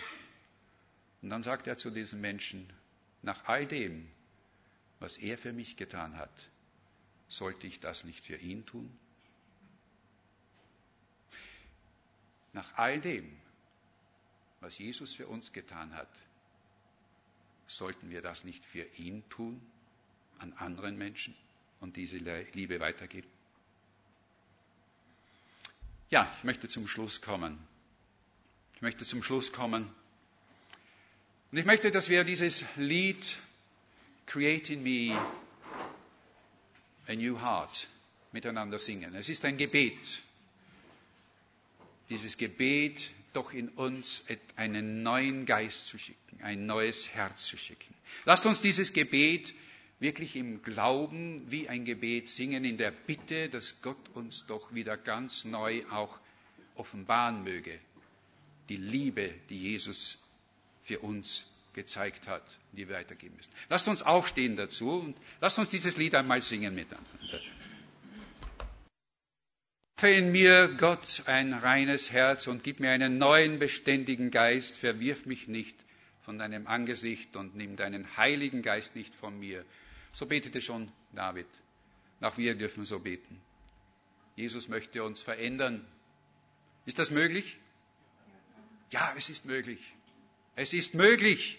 Und 1.22 1.30
dann 1.30 1.44
sagt 1.44 1.68
er 1.68 1.78
zu 1.78 1.90
diesem 1.90 2.22
Menschen, 2.22 2.72
nach 3.22 3.46
all 3.46 3.66
dem, 3.66 4.08
was 5.00 5.18
er 5.18 5.38
für 5.38 5.54
mich 5.54 5.76
getan 5.78 6.18
hat, 6.18 6.32
sollte 7.28 7.68
ich 7.68 7.80
das 7.80 8.04
nicht 8.04 8.26
für 8.26 8.38
ihn 8.38 8.66
tun? 8.66 8.96
Nach 12.56 12.78
all 12.78 13.02
dem, 13.02 13.30
was 14.62 14.78
Jesus 14.78 15.14
für 15.14 15.28
uns 15.28 15.52
getan 15.52 15.94
hat, 15.94 16.08
sollten 17.68 18.10
wir 18.10 18.22
das 18.22 18.46
nicht 18.46 18.66
für 18.66 18.86
ihn 18.98 19.28
tun, 19.28 19.62
an 20.40 20.54
anderen 20.54 20.98
Menschen 20.98 21.36
und 21.82 21.98
diese 21.98 22.16
Liebe 22.16 22.80
weitergeben? 22.80 23.28
Ja, 26.10 26.34
ich 26.38 26.46
möchte 26.46 26.70
zum 26.70 26.88
Schluss 26.88 27.20
kommen. 27.22 27.60
Ich 28.76 28.82
möchte 28.82 29.04
zum 29.04 29.22
Schluss 29.22 29.52
kommen. 29.52 29.94
Und 31.52 31.58
ich 31.58 31.66
möchte, 31.66 31.92
dass 31.92 32.08
wir 32.08 32.24
dieses 32.24 32.64
Lied 32.78 33.38
Create 34.28 34.70
in 34.70 34.82
Me 34.82 35.14
a 37.06 37.16
New 37.16 37.38
Heart 37.38 37.90
miteinander 38.32 38.80
singen. 38.80 39.14
Es 39.14 39.28
ist 39.28 39.44
ein 39.44 39.58
Gebet 39.58 40.24
dieses 42.10 42.38
Gebet 42.38 43.10
doch 43.34 43.52
in 43.52 43.70
uns 43.70 44.24
einen 44.56 45.04
neuen 45.04 45.46
Geist 45.46 45.88
zu 45.88 45.98
schicken, 45.98 46.42
ein 46.42 46.66
neues 46.66 47.10
Herz 47.10 47.46
zu 47.46 47.58
schicken. 47.58 47.94
Lasst 48.24 48.46
uns 48.46 48.62
dieses 48.62 48.94
Gebet 48.94 49.54
wirklich 50.00 50.36
im 50.36 50.62
Glauben 50.62 51.50
wie 51.50 51.68
ein 51.68 51.86
Gebet 51.86 52.30
singen, 52.30 52.64
in 52.66 52.78
der 52.78 52.92
Bitte, 52.92 53.50
dass 53.50 53.82
Gott 53.82 54.10
uns 54.14 54.46
doch 54.48 54.74
wieder 54.74 54.98
ganz 54.98 55.46
neu 55.46 55.84
auch 55.90 56.18
offenbaren 56.76 57.44
möge. 57.44 57.80
Die 58.70 58.78
Liebe, 58.78 59.34
die 59.50 59.62
Jesus 59.62 60.18
für 60.84 61.00
uns 61.00 61.52
gezeigt 61.74 62.28
hat, 62.28 62.44
die 62.72 62.88
wir 62.88 62.96
weitergeben 62.96 63.36
müssen. 63.36 63.52
Lasst 63.70 63.88
uns 63.88 64.02
aufstehen 64.02 64.56
dazu 64.56 64.90
und 64.92 65.16
lasst 65.42 65.60
uns 65.60 65.70
dieses 65.70 65.98
Lied 65.98 66.16
einmal 66.16 66.42
singen 66.42 66.74
miteinander. 66.74 67.10
Schaffe 70.06 70.18
in 70.18 70.32
mir, 70.32 70.68
Gott, 70.78 71.24
ein 71.26 71.52
reines 71.52 72.12
Herz 72.12 72.46
und 72.46 72.64
gib 72.64 72.80
mir 72.80 72.92
einen 72.92 73.18
neuen, 73.18 73.58
beständigen 73.58 74.30
Geist. 74.30 74.78
Verwirf 74.78 75.26
mich 75.26 75.48
nicht 75.48 75.76
von 76.26 76.38
deinem 76.38 76.68
Angesicht 76.68 77.36
und 77.36 77.56
nimm 77.56 77.76
deinen 77.76 78.16
Heiligen 78.16 78.62
Geist 78.62 78.96
nicht 78.96 79.16
von 79.16 79.40
mir. 79.40 79.66
So 80.14 80.28
betete 80.28 80.62
schon 80.62 80.92
David. 81.12 81.48
Auch 82.22 82.38
wir 82.38 82.54
dürfen 82.54 82.86
so 82.86 83.00
beten. 83.00 83.42
Jesus 84.36 84.68
möchte 84.68 85.04
uns 85.04 85.24
verändern. 85.24 85.84
Ist 86.86 87.00
das 87.00 87.10
möglich? 87.10 87.58
Ja, 88.92 89.12
es 89.18 89.32
ist 89.32 89.46
möglich. 89.46 89.82
Es 90.56 90.72
ist 90.74 90.94
möglich. 90.94 91.58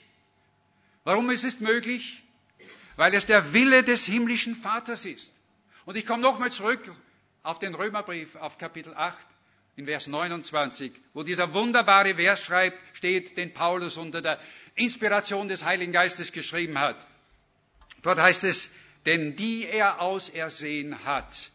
Warum 1.03 1.31
ist 1.31 1.43
es 1.43 1.59
möglich? 1.59 2.23
Weil 2.95 3.13
es 3.15 3.27
der 3.27 3.53
Wille 3.53 3.83
des 3.83 4.07
himmlischen 4.07 4.55
Vaters 4.55 5.05
ist. 5.05 5.33
Und 5.85 5.97
ich 5.97 6.07
komme 6.07 6.23
nochmal 6.23 6.53
zurück 6.53 6.95
auf 7.47 7.59
den 7.61 7.75
Römerbrief, 7.75 8.35
auf 8.37 8.59
Kapitel 8.59 8.93
8, 8.95 9.17
in 9.77 9.87
Vers 9.87 10.07
29, 10.07 10.93
wo 11.15 11.23
dieser 11.23 11.53
wunderbare 11.53 12.15
Vers 12.15 12.41
schreibt, 12.41 12.79
steht, 12.95 13.37
den 13.37 13.53
Paulus 13.53 13.97
unter 13.97 14.21
der 14.21 14.41
Inspiration 14.75 15.47
des 15.49 15.65
Heiligen 15.65 15.93
Geistes 15.93 16.33
geschrieben 16.33 16.79
hat. 16.79 16.97
Dort 18.03 18.19
heißt 18.19 18.45
es, 18.45 18.71
denn 19.05 19.37
die 19.37 19.67
er 19.67 20.01
ausersehen 20.01 21.05
hat, 21.05 21.51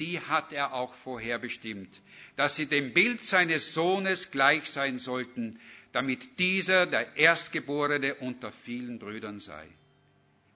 die 0.00 0.18
hat 0.18 0.52
er 0.52 0.72
auch 0.72 0.94
vorherbestimmt, 0.94 2.00
dass 2.36 2.56
sie 2.56 2.66
dem 2.66 2.92
Bild 2.92 3.24
seines 3.24 3.74
Sohnes 3.74 4.30
gleich 4.30 4.68
sein 4.70 4.98
sollten, 4.98 5.60
damit 5.92 6.38
dieser 6.38 6.86
der 6.86 7.16
Erstgeborene 7.16 8.16
unter 8.16 8.50
vielen 8.50 8.98
Brüdern 8.98 9.38
sei. 9.38 9.68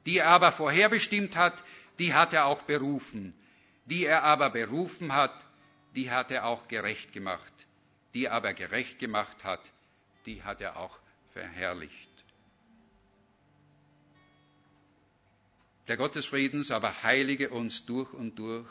Die 0.07 0.19
er 0.19 0.29
aber 0.29 0.53
vorherbestimmt 0.53 1.37
hat, 1.37 1.55
die 1.99 2.13
hat 2.15 2.33
er 2.33 2.47
auch 2.47 2.63
berufen. 2.63 3.35
Die 3.87 4.07
er 4.07 4.23
aber 4.23 4.51
berufen 4.51 5.13
hat, 5.13 5.35
die 5.95 6.11
hat 6.11 6.31
er 6.31 6.47
auch 6.47 6.69
gerecht 6.69 7.13
gemacht. 7.13 7.53
Die 8.15 8.27
er 8.27 8.33
aber 8.33 8.55
gerecht 8.55 8.99
gemacht 8.99 9.45
hat, 9.45 9.61
die 10.27 10.43
hat 10.43 10.61
er 10.61 10.77
auch 10.77 10.99
verherrlicht. 11.33 12.11
Der 15.89 15.97
Gott 15.97 16.15
des 16.15 16.25
Friedens 16.27 16.71
aber 16.71 17.03
heilige 17.03 17.51
uns 17.51 17.85
durch 17.85 18.13
und 18.15 18.39
durch 18.39 18.67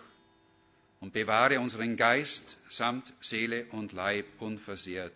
und 0.99 1.13
bewahre 1.13 1.59
unseren 1.59 1.95
Geist 1.95 2.57
samt 2.69 3.13
Seele 3.21 3.65
und 3.67 3.91
Leib 3.91 4.25
unversehrt, 4.39 5.13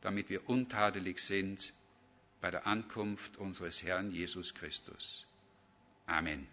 damit 0.00 0.30
wir 0.30 0.48
untadelig 0.48 1.20
sind 1.20 1.72
bei 2.40 2.50
der 2.50 2.66
Ankunft 2.66 3.36
unseres 3.36 3.82
Herrn 3.82 4.10
Jesus 4.10 4.52
Christus. 4.52 5.26
Amen. 6.06 6.48